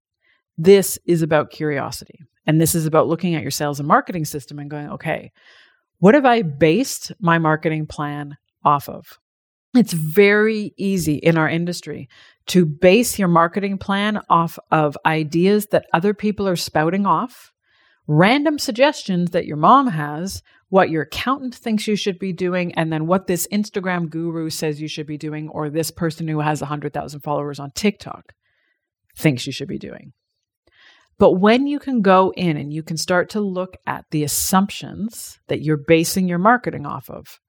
This 0.58 0.98
is 1.06 1.22
about 1.22 1.52
curiosity. 1.52 2.20
And 2.48 2.62
this 2.62 2.76
is 2.76 2.86
about 2.86 3.08
looking 3.08 3.36
at 3.36 3.42
your 3.42 3.52
sales 3.52 3.80
and 3.80 3.88
marketing 3.88 4.26
system 4.26 4.60
and 4.60 4.70
going, 4.70 4.90
okay, 4.92 5.32
what 6.00 6.14
have 6.14 6.26
I 6.26 6.42
based 6.42 7.12
my 7.20 7.38
marketing 7.40 7.88
plan 7.88 8.38
off 8.64 8.88
of? 8.88 9.18
It's 9.74 9.94
very 9.94 10.74
easy 10.78 11.16
in 11.16 11.38
our 11.38 11.50
industry 11.50 12.08
to 12.48 12.66
base 12.66 13.20
your 13.20 13.28
marketing 13.28 13.78
plan 13.78 14.22
off 14.30 14.58
of 14.72 14.98
ideas 15.06 15.68
that 15.72 15.88
other 15.92 16.14
people 16.14 16.48
are 16.48 16.56
spouting 16.56 17.06
off, 17.06 17.52
random 18.08 18.58
suggestions 18.60 19.32
that 19.32 19.46
your 19.46 19.58
mom 19.58 19.88
has, 19.88 20.42
what 20.70 20.90
your 20.90 21.04
accountant 21.04 21.56
thinks 21.56 21.88
you 21.88 21.96
should 21.96 22.20
be 22.20 22.32
doing, 22.32 22.74
and 22.76 22.94
then 22.94 23.08
what 23.08 23.28
this 23.28 23.48
Instagram 23.52 24.10
guru 24.10 24.50
says 24.50 24.82
you 24.82 24.88
should 24.88 25.08
be 25.08 25.18
doing, 25.18 25.50
or 25.50 25.70
this 25.70 25.92
person 25.92 26.28
who 26.28 26.40
has 26.40 26.62
100,000 26.62 27.20
followers 27.20 27.60
on 27.60 27.72
TikTok 27.72 28.34
thinks 29.18 29.46
you 29.46 29.52
should 29.52 29.68
be 29.68 29.80
doing. 29.80 30.14
But 31.18 31.34
when 31.34 31.66
you 31.68 31.80
can 31.80 32.02
go 32.02 32.34
in 32.36 32.58
and 32.58 32.74
you 32.74 32.84
can 32.84 32.98
start 32.98 33.30
to 33.32 33.40
look 33.40 33.78
at 33.88 34.06
the 34.12 34.24
assumptions 34.24 35.40
that 35.48 35.62
you're 35.62 35.78
basing 35.78 36.28
your 36.28 36.40
marketing 36.40 36.86
off 36.86 37.10
of, 37.10 37.40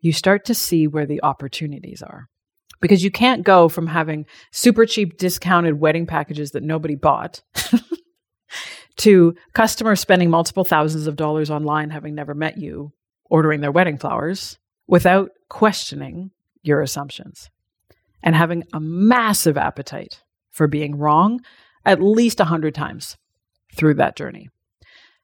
you 0.00 0.12
start 0.12 0.44
to 0.44 0.54
see 0.54 0.86
where 0.86 1.06
the 1.06 1.22
opportunities 1.22 2.02
are. 2.02 2.28
Because 2.80 3.02
you 3.02 3.10
can't 3.10 3.44
go 3.44 3.68
from 3.68 3.86
having 3.86 4.26
super 4.52 4.84
cheap 4.84 5.16
discounted 5.16 5.80
wedding 5.80 6.06
packages 6.06 6.50
that 6.50 6.62
nobody 6.62 6.94
bought 6.94 7.42
to 8.96 9.34
customers 9.54 10.00
spending 10.00 10.30
multiple 10.30 10.64
thousands 10.64 11.06
of 11.06 11.16
dollars 11.16 11.50
online 11.50 11.90
having 11.90 12.14
never 12.14 12.34
met 12.34 12.58
you 12.58 12.92
ordering 13.30 13.60
their 13.60 13.72
wedding 13.72 13.96
flowers 13.96 14.58
without 14.86 15.30
questioning 15.48 16.30
your 16.62 16.82
assumptions 16.82 17.48
and 18.22 18.36
having 18.36 18.64
a 18.72 18.80
massive 18.80 19.56
appetite 19.56 20.22
for 20.50 20.66
being 20.68 20.96
wrong 20.96 21.40
at 21.84 22.02
least 22.02 22.38
100 22.38 22.74
times 22.74 23.16
through 23.74 23.94
that 23.94 24.16
journey. 24.16 24.48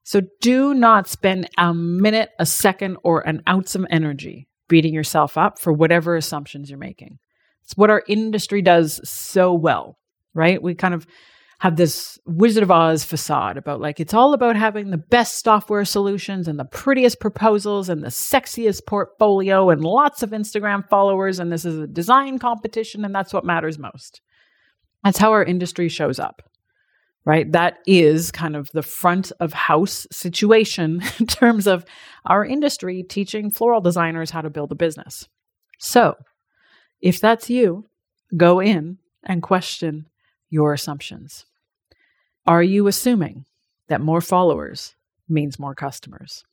So 0.03 0.23
do 0.41 0.75
not 0.75 1.09
spend 1.09 1.49
a 1.59 1.73
minute, 1.75 2.31
a 2.39 2.47
second, 2.47 2.97
or 3.05 3.21
an 3.21 3.43
ounce 3.49 3.75
of 3.75 3.87
energy 3.91 4.49
beating 4.69 4.95
yourself 4.95 5.37
up 5.37 5.59
for 5.59 5.73
whatever 5.73 6.17
assumptions 6.17 6.71
you're 6.71 6.79
making. 6.79 7.19
It's 7.65 7.77
what 7.77 7.91
our 7.91 8.03
industry 8.09 8.63
does 8.63 9.01
so 9.09 9.53
well, 9.53 9.99
right? 10.35 10.63
We 10.63 10.75
kind 10.75 10.95
of 10.95 11.07
have 11.61 11.77
this 11.77 12.19
Wizard 12.25 12.63
of 12.63 12.71
Oz 12.71 13.05
facade 13.05 13.59
about 13.59 13.83
like 13.83 14.01
it's 14.01 14.15
all 14.15 14.33
about 14.33 14.57
having 14.57 14.91
the 14.91 14.97
best 14.97 15.45
software 15.45 15.85
solutions 15.85 16.49
and 16.49 16.59
the 16.59 16.65
prettiest 16.65 17.21
proposals 17.21 17.91
and 17.91 18.03
the 18.03 18.09
sexiest 18.09 18.87
portfolio 18.87 19.69
and 19.69 19.85
lots 19.85 20.23
of 20.23 20.31
Instagram 20.31 20.89
followers. 20.89 21.39
And 21.39 21.53
this 21.53 21.67
is 21.67 21.79
a 21.79 21.87
design 21.87 22.39
competition, 22.39 23.05
and 23.05 23.15
that's 23.15 23.35
what 23.35 23.45
matters 23.45 23.79
most. 23.79 24.23
That's 25.05 25.19
how 25.19 25.33
our 25.33 25.45
industry 25.45 25.89
shows 25.89 26.19
up 26.19 26.50
right? 27.25 27.51
That 27.53 27.79
is 27.87 28.31
kind 28.31 28.57
of 28.57 28.71
the 28.73 28.83
front 28.83 29.33
of 29.41 29.53
house 29.53 30.07
situation 30.11 31.03
in 31.19 31.27
terms 31.27 31.67
of 31.67 31.85
our 32.25 32.45
industry 32.45 33.03
teaching 33.03 33.51
floral 33.51 33.81
designers 33.81 34.31
how 34.31 34.41
to 34.41 34.51
build 34.51 34.73
a 34.73 34.77
business. 34.77 35.29
So, 35.79 36.17
if 37.01 37.21
that's 37.21 37.49
you, 37.49 37.87
go 38.37 38.61
in 38.61 38.99
and 39.23 39.43
question 39.43 40.07
your 40.51 40.73
assumptions. 40.73 41.47
Are 42.47 42.63
you 42.63 42.87
assuming 42.87 43.47
that 43.89 44.01
more 44.01 44.21
followers 44.21 44.95
means 45.29 45.59
more 45.59 45.75
customers? 45.75 46.45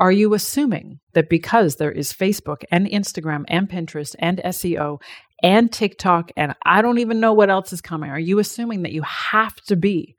Are 0.00 0.12
you 0.12 0.34
assuming 0.34 0.98
that 1.12 1.28
because 1.28 1.76
there 1.76 1.92
is 1.92 2.12
Facebook 2.12 2.64
and 2.70 2.86
Instagram 2.86 3.44
and 3.48 3.68
Pinterest 3.68 4.16
and 4.18 4.38
SEO 4.44 4.98
and 5.44 5.70
TikTok, 5.70 6.30
and 6.36 6.54
I 6.64 6.80
don't 6.80 6.98
even 6.98 7.20
know 7.20 7.34
what 7.34 7.50
else 7.50 7.72
is 7.72 7.82
coming. 7.82 8.10
Are 8.10 8.18
you 8.18 8.38
assuming 8.38 8.82
that 8.82 8.92
you 8.92 9.02
have 9.02 9.54
to 9.66 9.76
be 9.76 10.16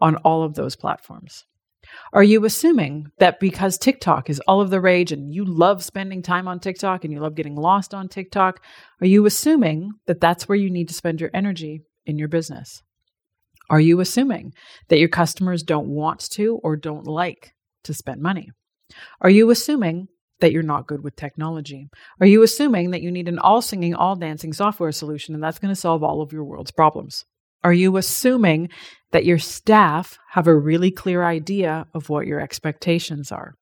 on 0.00 0.16
all 0.16 0.42
of 0.42 0.54
those 0.54 0.74
platforms? 0.74 1.44
Are 2.12 2.24
you 2.24 2.44
assuming 2.44 3.12
that 3.18 3.38
because 3.38 3.78
TikTok 3.78 4.28
is 4.28 4.40
all 4.40 4.60
of 4.60 4.70
the 4.70 4.80
rage 4.80 5.12
and 5.12 5.32
you 5.32 5.44
love 5.44 5.84
spending 5.84 6.20
time 6.20 6.48
on 6.48 6.58
TikTok 6.58 7.04
and 7.04 7.12
you 7.12 7.20
love 7.20 7.36
getting 7.36 7.54
lost 7.54 7.94
on 7.94 8.08
TikTok, 8.08 8.60
are 9.00 9.06
you 9.06 9.24
assuming 9.24 9.92
that 10.06 10.20
that's 10.20 10.48
where 10.48 10.58
you 10.58 10.68
need 10.68 10.88
to 10.88 10.94
spend 10.94 11.20
your 11.20 11.30
energy 11.32 11.82
in 12.04 12.18
your 12.18 12.28
business? 12.28 12.82
Are 13.70 13.80
you 13.80 14.00
assuming 14.00 14.52
that 14.88 14.98
your 14.98 15.08
customers 15.08 15.62
don't 15.62 15.88
want 15.88 16.28
to 16.32 16.58
or 16.64 16.76
don't 16.76 17.06
like 17.06 17.54
to 17.84 17.94
spend 17.94 18.20
money? 18.20 18.50
Are 19.20 19.30
you 19.30 19.50
assuming 19.50 20.08
that 20.40 20.52
you're 20.52 20.62
not 20.62 20.86
good 20.86 21.02
with 21.02 21.16
technology? 21.16 21.88
Are 22.20 22.26
you 22.26 22.42
assuming 22.42 22.90
that 22.90 23.02
you 23.02 23.10
need 23.10 23.28
an 23.28 23.38
all 23.38 23.62
singing, 23.62 23.94
all 23.94 24.16
dancing 24.16 24.52
software 24.52 24.92
solution 24.92 25.34
and 25.34 25.42
that's 25.42 25.58
going 25.58 25.72
to 25.72 25.80
solve 25.80 26.02
all 26.02 26.20
of 26.20 26.32
your 26.32 26.44
world's 26.44 26.70
problems? 26.70 27.24
Are 27.64 27.72
you 27.72 27.96
assuming 27.96 28.68
that 29.12 29.24
your 29.24 29.38
staff 29.38 30.18
have 30.30 30.46
a 30.46 30.54
really 30.54 30.90
clear 30.90 31.24
idea 31.24 31.86
of 31.94 32.08
what 32.08 32.26
your 32.26 32.40
expectations 32.40 33.32
are? 33.32 33.54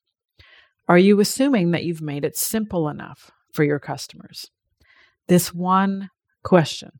Are 0.88 0.98
you 0.98 1.20
assuming 1.20 1.70
that 1.70 1.84
you've 1.84 2.02
made 2.02 2.24
it 2.24 2.36
simple 2.36 2.88
enough 2.88 3.30
for 3.52 3.64
your 3.64 3.78
customers? 3.78 4.50
This 5.28 5.54
one 5.54 6.10
question 6.42 6.90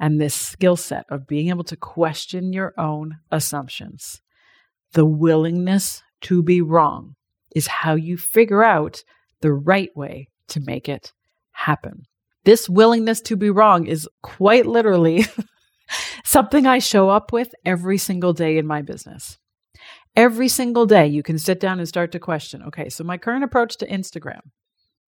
and 0.00 0.20
this 0.20 0.34
skill 0.34 0.76
set 0.76 1.04
of 1.10 1.26
being 1.26 1.48
able 1.48 1.64
to 1.64 1.76
question 1.76 2.52
your 2.52 2.72
own 2.78 3.18
assumptions, 3.30 4.22
the 4.92 5.04
willingness 5.04 6.02
to 6.22 6.42
be 6.42 6.62
wrong, 6.62 7.16
is 7.54 7.66
how 7.66 7.94
you 7.94 8.16
figure 8.16 8.62
out 8.62 9.02
the 9.40 9.52
right 9.52 9.90
way 9.96 10.28
to 10.48 10.60
make 10.60 10.88
it 10.88 11.12
happen. 11.52 12.04
This 12.44 12.68
willingness 12.68 13.20
to 13.22 13.36
be 13.36 13.50
wrong 13.50 13.86
is 13.86 14.08
quite 14.22 14.66
literally 14.66 15.26
something 16.24 16.66
I 16.66 16.78
show 16.78 17.08
up 17.10 17.32
with 17.32 17.54
every 17.64 17.98
single 17.98 18.32
day 18.32 18.58
in 18.58 18.66
my 18.66 18.82
business. 18.82 19.38
Every 20.16 20.48
single 20.48 20.86
day, 20.86 21.06
you 21.06 21.22
can 21.22 21.38
sit 21.38 21.60
down 21.60 21.78
and 21.78 21.86
start 21.86 22.12
to 22.12 22.18
question 22.18 22.62
okay, 22.62 22.88
so 22.88 23.04
my 23.04 23.18
current 23.18 23.44
approach 23.44 23.76
to 23.76 23.86
Instagram, 23.86 24.40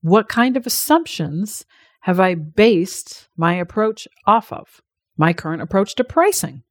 what 0.02 0.28
kind 0.28 0.56
of 0.56 0.66
assumptions 0.66 1.64
have 2.00 2.20
I 2.20 2.34
based 2.34 3.28
my 3.36 3.54
approach 3.54 4.06
off 4.26 4.52
of? 4.52 4.80
My 5.16 5.32
current 5.32 5.62
approach 5.62 5.94
to 5.96 6.04
pricing, 6.04 6.62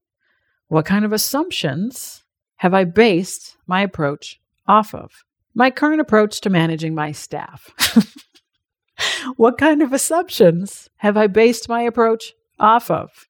what 0.67 0.86
kind 0.86 1.05
of 1.05 1.13
assumptions 1.13 2.23
have 2.58 2.73
I 2.73 2.84
based 2.84 3.58
my 3.67 3.82
approach 3.82 4.39
off 4.67 4.93
of? 4.93 5.12
My 5.53 5.71
current 5.71 6.01
approach 6.01 6.41
to 6.41 6.49
managing 6.49 6.95
my 6.95 7.12
staff. 7.12 7.73
what 9.35 9.57
kind 9.57 9.81
of 9.81 9.93
assumptions 9.93 10.89
have 10.97 11.17
I 11.17 11.27
based 11.27 11.69
my 11.69 11.81
approach 11.81 12.33
off 12.59 12.91
of? 12.91 13.27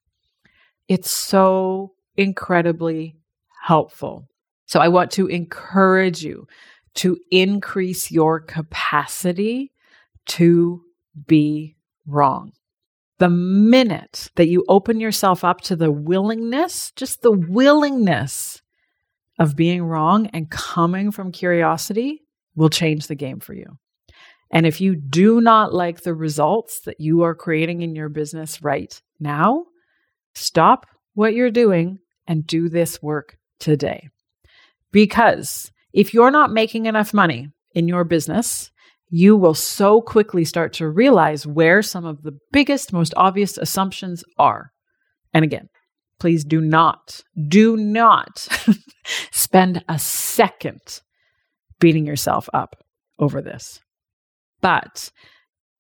It's 0.88 1.12
so 1.12 1.94
incredibly 2.18 3.16
helpful. 3.64 4.28
So 4.66 4.80
I 4.80 4.88
want 4.88 5.12
to 5.12 5.28
encourage 5.28 6.24
you 6.24 6.48
to 6.96 7.18
increase 7.32 8.12
your 8.12 8.40
capacity 8.40 9.72
to 10.28 10.82
be 11.28 11.76
wrong. 12.06 12.52
The 13.20 13.30
minute 13.30 14.32
that 14.36 14.48
you 14.48 14.64
open 14.68 15.00
yourself 15.00 15.44
up 15.44 15.62
to 15.62 15.76
the 15.76 15.92
willingness, 15.92 16.92
just 16.96 17.22
the 17.22 17.32
willingness 17.32 18.62
of 19.40 19.56
being 19.56 19.84
wrong 19.84 20.28
and 20.28 20.52
coming 20.52 21.12
from 21.12 21.32
curiosity 21.32 22.22
will 22.56 22.70
change 22.70 23.08
the 23.08 23.16
game 23.16 23.40
for 23.40 23.54
you. 23.54 23.78
And 24.52 24.66
if 24.66 24.82
you 24.82 24.96
do 24.96 25.42
not 25.42 25.74
like 25.74 26.02
the 26.02 26.14
results 26.14 26.82
that 26.82 27.00
you 27.00 27.24
are 27.24 27.36
creating 27.36 27.82
in 27.82 27.96
your 27.96 28.10
business 28.10 28.62
right 28.62 29.02
now, 29.20 29.66
stop 30.36 30.88
what 31.14 31.34
you're 31.34 31.52
doing 31.52 32.00
and 32.28 32.46
do 32.46 32.68
this 32.68 33.02
work 33.02 33.38
today. 33.60 34.10
Because 34.92 35.72
if 35.94 36.14
you're 36.14 36.32
not 36.32 36.52
making 36.52 36.88
enough 36.88 37.14
money 37.14 37.50
in 37.74 37.88
your 37.88 38.04
business, 38.04 38.72
you 39.10 39.36
will 39.36 39.54
so 39.54 40.02
quickly 40.02 40.46
start 40.46 40.74
to 40.74 40.88
realize 40.88 41.46
where 41.46 41.82
some 41.82 42.06
of 42.06 42.22
the 42.24 42.38
biggest, 42.52 42.94
most 42.94 43.14
obvious 43.18 43.58
assumptions 43.58 44.24
are. 44.38 44.72
And 45.34 45.44
again, 45.44 45.70
please 46.20 46.44
do 46.44 46.62
not, 46.62 47.24
do 47.48 47.78
not 47.78 48.48
spend 49.32 49.84
a 49.88 50.00
second 50.00 51.02
beating 51.80 52.06
yourself 52.06 52.50
up 52.54 52.84
over 53.18 53.42
this. 53.42 53.80
But 54.62 55.12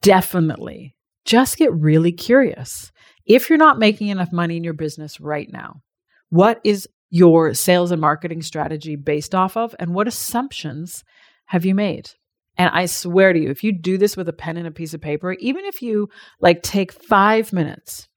definitely 0.02 0.96
just 1.26 1.58
get 1.58 1.74
really 1.74 2.12
curious. 2.12 2.92
If 3.26 3.50
you're 3.50 3.58
not 3.58 3.80
making 3.80 4.08
enough 4.08 4.32
money 4.32 4.58
in 4.58 4.64
your 4.64 4.74
business 4.74 5.20
right 5.20 5.48
now, 5.52 5.82
what 6.30 6.60
is 6.64 6.88
your 7.10 7.54
sales 7.54 7.92
and 7.92 8.02
marketing 8.02 8.42
strategy 8.42 8.96
based 8.96 9.36
off 9.36 9.58
of? 9.58 9.76
And 9.80 9.94
what 9.94 10.08
assumptions 10.08 11.04
have 11.46 11.66
you 11.66 11.76
made? 11.76 12.10
And 12.58 12.70
I 12.74 12.88
swear 12.88 13.34
to 13.34 13.40
you, 13.40 13.50
if 13.50 13.64
you 13.64 13.72
do 13.72 13.98
this 13.98 14.18
with 14.18 14.28
a 14.28 14.34
pen 14.34 14.58
and 14.58 14.68
a 14.68 14.72
piece 14.72 14.94
of 14.94 15.02
paper, 15.02 15.34
even 15.34 15.66
if 15.66 15.82
you 15.82 16.10
like 16.40 16.62
take 16.62 16.92
five 16.92 17.54
minutes 17.54 18.08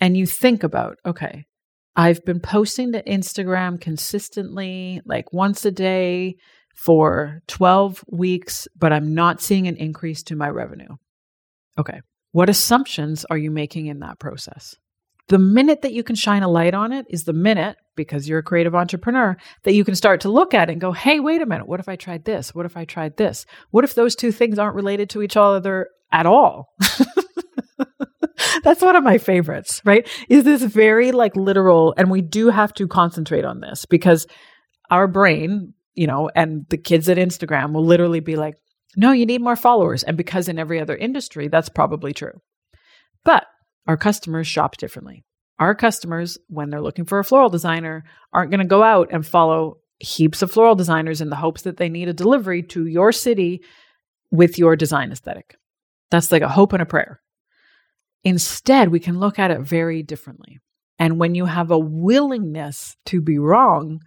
and 0.00 0.16
you 0.16 0.26
think 0.26 0.62
about, 0.62 0.98
okay, 1.06 1.44
I've 1.96 2.24
been 2.24 2.40
posting 2.40 2.92
to 2.92 3.02
Instagram 3.02 3.80
consistently, 3.80 5.00
like 5.04 5.32
once 5.32 5.64
a 5.64 5.70
day 5.70 6.36
for 6.74 7.40
12 7.46 8.04
weeks, 8.08 8.66
but 8.76 8.92
I'm 8.92 9.14
not 9.14 9.40
seeing 9.40 9.68
an 9.68 9.76
increase 9.76 10.22
to 10.24 10.36
my 10.36 10.48
revenue. 10.48 10.96
Okay. 11.78 12.00
What 12.32 12.50
assumptions 12.50 13.24
are 13.30 13.38
you 13.38 13.50
making 13.50 13.86
in 13.86 14.00
that 14.00 14.18
process? 14.18 14.74
The 15.28 15.38
minute 15.38 15.82
that 15.82 15.92
you 15.92 16.02
can 16.02 16.16
shine 16.16 16.42
a 16.42 16.48
light 16.48 16.74
on 16.74 16.92
it 16.92 17.06
is 17.08 17.24
the 17.24 17.32
minute, 17.32 17.76
because 17.94 18.28
you're 18.28 18.40
a 18.40 18.42
creative 18.42 18.74
entrepreneur, 18.74 19.36
that 19.62 19.72
you 19.72 19.84
can 19.84 19.94
start 19.94 20.20
to 20.22 20.28
look 20.28 20.52
at 20.52 20.68
it 20.68 20.72
and 20.72 20.80
go, 20.80 20.92
hey, 20.92 21.20
wait 21.20 21.40
a 21.40 21.46
minute. 21.46 21.68
What 21.68 21.80
if 21.80 21.88
I 21.88 21.96
tried 21.96 22.24
this? 22.24 22.54
What 22.54 22.66
if 22.66 22.76
I 22.76 22.84
tried 22.84 23.16
this? 23.16 23.46
What 23.70 23.84
if 23.84 23.94
those 23.94 24.16
two 24.16 24.32
things 24.32 24.58
aren't 24.58 24.74
related 24.74 25.10
to 25.10 25.22
each 25.22 25.36
other 25.36 25.88
at 26.12 26.26
all? 26.26 26.74
That's 28.64 28.82
one 28.82 28.96
of 28.96 29.04
my 29.04 29.18
favorites, 29.18 29.82
right? 29.84 30.08
Is 30.30 30.44
this 30.44 30.62
very 30.62 31.12
like 31.12 31.36
literal, 31.36 31.94
and 31.98 32.10
we 32.10 32.22
do 32.22 32.48
have 32.48 32.72
to 32.74 32.88
concentrate 32.88 33.44
on 33.44 33.60
this 33.60 33.84
because 33.84 34.26
our 34.90 35.06
brain, 35.06 35.74
you 35.94 36.06
know, 36.06 36.30
and 36.34 36.64
the 36.70 36.78
kids 36.78 37.10
at 37.10 37.18
Instagram 37.18 37.72
will 37.72 37.84
literally 37.84 38.20
be 38.20 38.36
like, 38.36 38.54
no, 38.96 39.12
you 39.12 39.26
need 39.26 39.42
more 39.42 39.54
followers. 39.54 40.02
And 40.02 40.16
because 40.16 40.48
in 40.48 40.58
every 40.58 40.80
other 40.80 40.96
industry, 40.96 41.48
that's 41.48 41.68
probably 41.68 42.14
true. 42.14 42.40
But 43.22 43.44
our 43.86 43.98
customers 43.98 44.46
shop 44.46 44.78
differently. 44.78 45.24
Our 45.58 45.74
customers, 45.74 46.38
when 46.48 46.70
they're 46.70 46.80
looking 46.80 47.04
for 47.04 47.18
a 47.18 47.24
floral 47.24 47.50
designer, 47.50 48.04
aren't 48.32 48.50
going 48.50 48.60
to 48.60 48.66
go 48.66 48.82
out 48.82 49.08
and 49.12 49.26
follow 49.26 49.76
heaps 49.98 50.40
of 50.40 50.50
floral 50.50 50.74
designers 50.74 51.20
in 51.20 51.28
the 51.28 51.36
hopes 51.36 51.62
that 51.62 51.76
they 51.76 51.90
need 51.90 52.08
a 52.08 52.14
delivery 52.14 52.62
to 52.62 52.86
your 52.86 53.12
city 53.12 53.60
with 54.30 54.58
your 54.58 54.74
design 54.74 55.12
aesthetic. 55.12 55.54
That's 56.10 56.32
like 56.32 56.42
a 56.42 56.48
hope 56.48 56.72
and 56.72 56.82
a 56.82 56.86
prayer. 56.86 57.20
Instead, 58.24 58.88
we 58.88 59.00
can 59.00 59.20
look 59.20 59.38
at 59.38 59.50
it 59.50 59.60
very 59.60 60.02
differently. 60.02 60.58
And 60.98 61.18
when 61.18 61.34
you 61.34 61.44
have 61.44 61.70
a 61.70 61.78
willingness 61.78 62.96
to 63.06 63.20
be 63.20 63.38
wrong, 63.38 64.00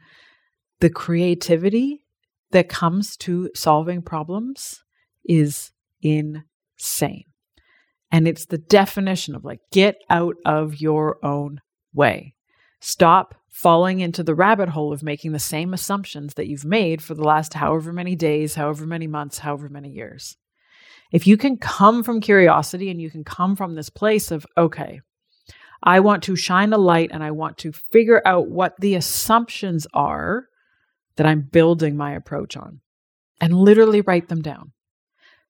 the 0.80 0.90
creativity 0.90 2.04
that 2.52 2.70
comes 2.70 3.16
to 3.18 3.50
solving 3.56 4.02
problems 4.02 4.84
is 5.26 5.72
insane. 6.02 7.26
And 8.12 8.28
it's 8.28 8.46
the 8.46 8.58
definition 8.58 9.36
of 9.36 9.44
like, 9.44 9.60
get 9.72 9.98
out 10.10 10.36
of 10.46 10.80
your 10.80 11.24
own 11.24 11.62
way. 11.94 12.36
Stop 12.80 13.36
falling 13.50 14.00
into 14.00 14.24
the 14.24 14.36
rabbit 14.36 14.70
hole 14.70 14.94
of 14.94 15.04
making 15.04 15.32
the 15.32 15.40
same 15.40 15.74
assumptions 15.74 16.36
that 16.36 16.48
you've 16.48 16.64
made 16.64 17.02
for 17.02 17.16
the 17.16 17.24
last 17.24 17.56
however 17.56 17.92
many 17.92 18.16
days, 18.16 18.56
however 18.56 18.86
many 18.86 19.08
months, 19.08 19.40
however 19.40 19.68
many 19.68 19.90
years. 19.90 20.38
If 21.12 21.26
you 21.26 21.38
can 21.38 21.58
come 21.58 22.04
from 22.04 22.22
curiosity 22.22 22.90
and 22.90 23.02
you 23.02 23.10
can 23.10 23.24
come 23.24 23.56
from 23.56 23.76
this 23.76 23.90
place 23.90 24.32
of, 24.32 24.46
okay, 24.58 25.02
I 25.84 26.00
want 26.00 26.24
to 26.24 26.36
shine 26.36 26.74
a 26.74 26.78
light 26.78 27.12
and 27.14 27.24
I 27.24 27.32
want 27.32 27.58
to 27.60 27.72
figure 27.72 28.22
out 28.26 28.50
what 28.50 28.76
the 28.80 28.96
assumptions 28.96 29.88
are 29.94 30.48
that 31.16 31.26
I'm 31.26 31.42
building 31.42 31.96
my 31.96 32.14
approach 32.14 32.58
on 32.58 32.82
and 33.40 33.54
literally 33.54 34.02
write 34.02 34.28
them 34.28 34.42
down. 34.42 34.74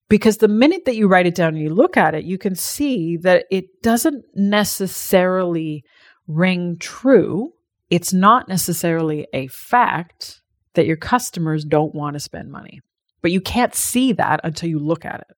Because 0.09 0.37
the 0.37 0.47
minute 0.47 0.85
that 0.85 0.95
you 0.95 1.07
write 1.07 1.27
it 1.27 1.35
down 1.35 1.55
and 1.55 1.61
you 1.61 1.69
look 1.69 1.97
at 1.97 2.15
it, 2.15 2.23
you 2.23 2.37
can 2.37 2.55
see 2.55 3.17
that 3.17 3.45
it 3.51 3.81
doesn't 3.81 4.23
necessarily 4.35 5.83
ring 6.27 6.77
true. 6.79 7.51
It's 7.89 8.13
not 8.13 8.47
necessarily 8.47 9.27
a 9.33 9.47
fact 9.47 10.41
that 10.75 10.85
your 10.85 10.95
customers 10.95 11.65
don't 11.65 11.95
want 11.95 12.13
to 12.13 12.19
spend 12.21 12.51
money. 12.51 12.81
But 13.21 13.31
you 13.31 13.41
can't 13.41 13.75
see 13.75 14.13
that 14.13 14.39
until 14.43 14.69
you 14.69 14.79
look 14.79 15.03
at 15.03 15.21
it 15.21 15.37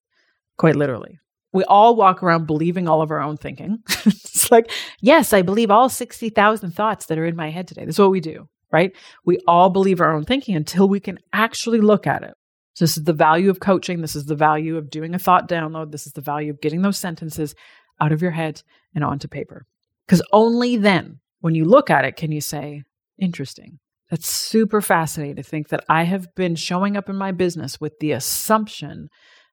quite 0.59 0.75
literally. 0.75 1.17
We 1.51 1.63
all 1.63 1.95
walk 1.95 2.21
around 2.21 2.45
believing 2.45 2.87
all 2.87 3.01
of 3.01 3.09
our 3.09 3.21
own 3.21 3.37
thinking. 3.37 3.79
it's 4.05 4.51
like, 4.51 4.71
yes, 5.01 5.33
I 5.33 5.41
believe 5.41 5.71
all 5.71 5.89
60,000 5.89 6.71
thoughts 6.71 7.07
that 7.07 7.17
are 7.17 7.25
in 7.25 7.35
my 7.35 7.49
head 7.49 7.67
today. 7.67 7.85
That's 7.85 7.97
what 7.97 8.11
we 8.11 8.19
do, 8.19 8.47
right? 8.71 8.91
We 9.25 9.39
all 9.47 9.71
believe 9.71 9.99
our 9.99 10.13
own 10.13 10.25
thinking 10.25 10.55
until 10.55 10.87
we 10.87 10.99
can 10.99 11.17
actually 11.33 11.79
look 11.79 12.05
at 12.05 12.21
it. 12.21 12.35
So 12.73 12.85
this 12.85 12.97
is 12.97 13.05
the 13.05 13.13
value 13.13 13.49
of 13.49 13.59
coaching. 13.59 14.01
This 14.01 14.15
is 14.15 14.25
the 14.25 14.35
value 14.35 14.77
of 14.77 14.91
doing 14.91 15.15
a 15.15 15.19
thought 15.19 15.49
download. 15.49 15.91
This 15.91 16.05
is 16.05 16.13
the 16.13 16.21
value 16.21 16.51
of 16.51 16.61
getting 16.61 16.83
those 16.83 16.99
sentences 16.99 17.55
out 17.99 18.11
of 18.11 18.21
your 18.21 18.31
head 18.31 18.61
and 18.93 19.03
onto 19.03 19.27
paper. 19.27 19.65
Because 20.05 20.21
only 20.31 20.77
then, 20.77 21.19
when 21.39 21.55
you 21.55 21.65
look 21.65 21.89
at 21.89 22.05
it, 22.05 22.15
can 22.15 22.31
you 22.31 22.41
say, 22.41 22.83
interesting. 23.17 23.79
That's 24.09 24.27
super 24.27 24.81
fascinating 24.81 25.37
to 25.37 25.43
think 25.43 25.69
that 25.69 25.85
I 25.89 26.03
have 26.03 26.33
been 26.35 26.55
showing 26.55 26.97
up 26.97 27.09
in 27.09 27.15
my 27.15 27.31
business 27.31 27.79
with 27.79 27.99
the 27.99 28.11
assumption 28.11 29.09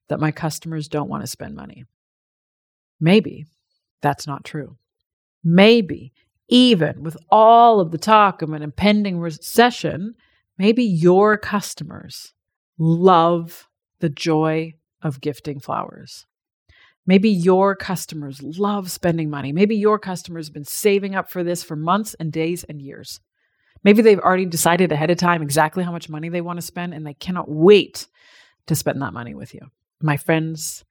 that 0.09 0.21
my 0.21 0.31
customers 0.31 0.89
don't 0.89 1.09
want 1.09 1.23
to 1.23 1.29
spend 1.29 1.55
money. 1.55 1.85
Maybe 3.01 3.47
that's 4.03 4.27
not 4.27 4.45
true. 4.45 4.77
Maybe, 5.43 6.13
even 6.49 7.03
with 7.03 7.17
all 7.31 7.81
of 7.81 7.91
the 7.91 7.99
talk 7.99 8.43
of 8.43 8.53
an 8.53 8.63
impending 8.63 9.19
recession, 9.19 10.15
maybe 10.59 10.85
your 10.85 11.37
customers 11.37 12.33
love 12.79 13.69
the 14.01 14.09
joy 14.09 14.75
of 15.03 15.21
gifting 15.21 15.61
flowers. 15.61 16.27
Maybe 17.07 17.31
your 17.31 17.77
customers 17.77 18.43
love 18.43 18.91
spending 18.91 19.31
money. 19.31 19.53
Maybe 19.53 19.77
your 19.77 19.99
customers 19.99 20.49
have 20.49 20.55
been 20.55 20.65
saving 20.65 21.15
up 21.15 21.31
for 21.31 21.45
this 21.45 21.63
for 21.63 21.77
months 21.77 22.15
and 22.15 22.33
days 22.33 22.65
and 22.65 22.83
years. 22.83 23.21
Maybe 23.85 24.03
they've 24.03 24.19
already 24.19 24.47
decided 24.47 24.91
ahead 24.91 25.11
of 25.11 25.19
time 25.19 25.43
exactly 25.43 25.85
how 25.85 25.93
much 25.93 26.09
money 26.09 26.29
they 26.29 26.41
want 26.41 26.59
to 26.59 26.67
spend 26.67 26.93
and 26.93 27.07
they 27.07 27.15
cannot 27.15 27.49
wait 27.49 28.09
to 28.67 28.75
spend 28.75 29.01
that 29.03 29.13
money 29.13 29.35
with 29.35 29.55
you 29.55 29.71
my 30.01 30.17
friends, 30.17 30.85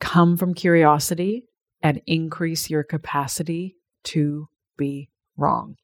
come 0.00 0.36
from 0.36 0.54
curiosity 0.54 1.44
and 1.82 2.00
increase 2.06 2.70
your 2.70 2.82
capacity 2.82 3.76
to 4.04 4.48
be 4.76 5.10
wrong. 5.36 5.76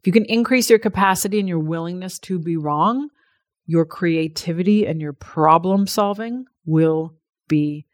If 0.00 0.06
you 0.06 0.12
can 0.12 0.24
increase 0.24 0.68
your 0.68 0.78
capacity 0.78 1.38
and 1.38 1.48
your 1.48 1.58
willingness 1.58 2.18
to 2.20 2.38
be 2.38 2.56
wrong, 2.56 3.08
your 3.66 3.84
creativity 3.84 4.86
and 4.86 5.00
your 5.00 5.12
problem 5.12 5.86
solving 5.86 6.46
will 6.66 7.14
be 7.48 7.86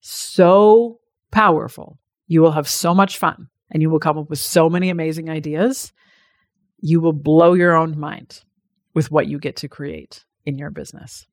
so 0.00 1.00
powerful. 1.30 1.98
You 2.28 2.40
will 2.40 2.52
have 2.52 2.68
so 2.68 2.94
much 2.94 3.18
fun 3.18 3.48
and 3.70 3.82
you 3.82 3.90
will 3.90 3.98
come 3.98 4.18
up 4.18 4.30
with 4.30 4.38
so 4.38 4.70
many 4.70 4.90
amazing 4.90 5.28
ideas. 5.28 5.92
You 6.78 7.00
will 7.00 7.12
blow 7.12 7.54
your 7.54 7.74
own 7.74 7.98
mind 7.98 8.42
with 8.94 9.10
what 9.10 9.26
you 9.26 9.38
get 9.38 9.56
to 9.56 9.68
create 9.68 10.24
in 10.44 10.58
your 10.58 10.70
business. 10.70 11.26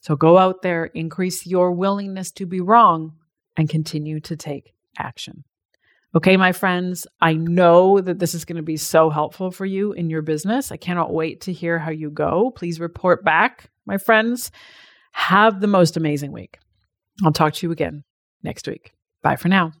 So 0.00 0.16
go 0.16 0.38
out 0.38 0.62
there, 0.62 0.86
increase 0.86 1.46
your 1.46 1.72
willingness 1.72 2.30
to 2.32 2.46
be 2.46 2.60
wrong, 2.60 3.14
and 3.56 3.68
continue 3.68 4.20
to 4.20 4.36
take 4.36 4.74
action. 4.98 5.44
Okay, 6.14 6.36
my 6.36 6.52
friends, 6.52 7.06
I 7.20 7.34
know 7.34 8.00
that 8.00 8.18
this 8.18 8.34
is 8.34 8.44
going 8.44 8.56
to 8.56 8.62
be 8.62 8.78
so 8.78 9.10
helpful 9.10 9.50
for 9.50 9.66
you 9.66 9.92
in 9.92 10.08
your 10.08 10.22
business. 10.22 10.72
I 10.72 10.76
cannot 10.78 11.12
wait 11.12 11.42
to 11.42 11.52
hear 11.52 11.78
how 11.78 11.90
you 11.90 12.10
go. 12.10 12.50
Please 12.54 12.80
report 12.80 13.24
back, 13.24 13.70
my 13.84 13.98
friends. 13.98 14.50
Have 15.12 15.60
the 15.60 15.66
most 15.66 15.96
amazing 15.96 16.32
week. 16.32 16.58
I'll 17.24 17.32
talk 17.32 17.54
to 17.54 17.66
you 17.66 17.72
again 17.72 18.04
next 18.42 18.66
week. 18.66 18.92
Bye 19.22 19.36
for 19.36 19.48
now. 19.48 19.72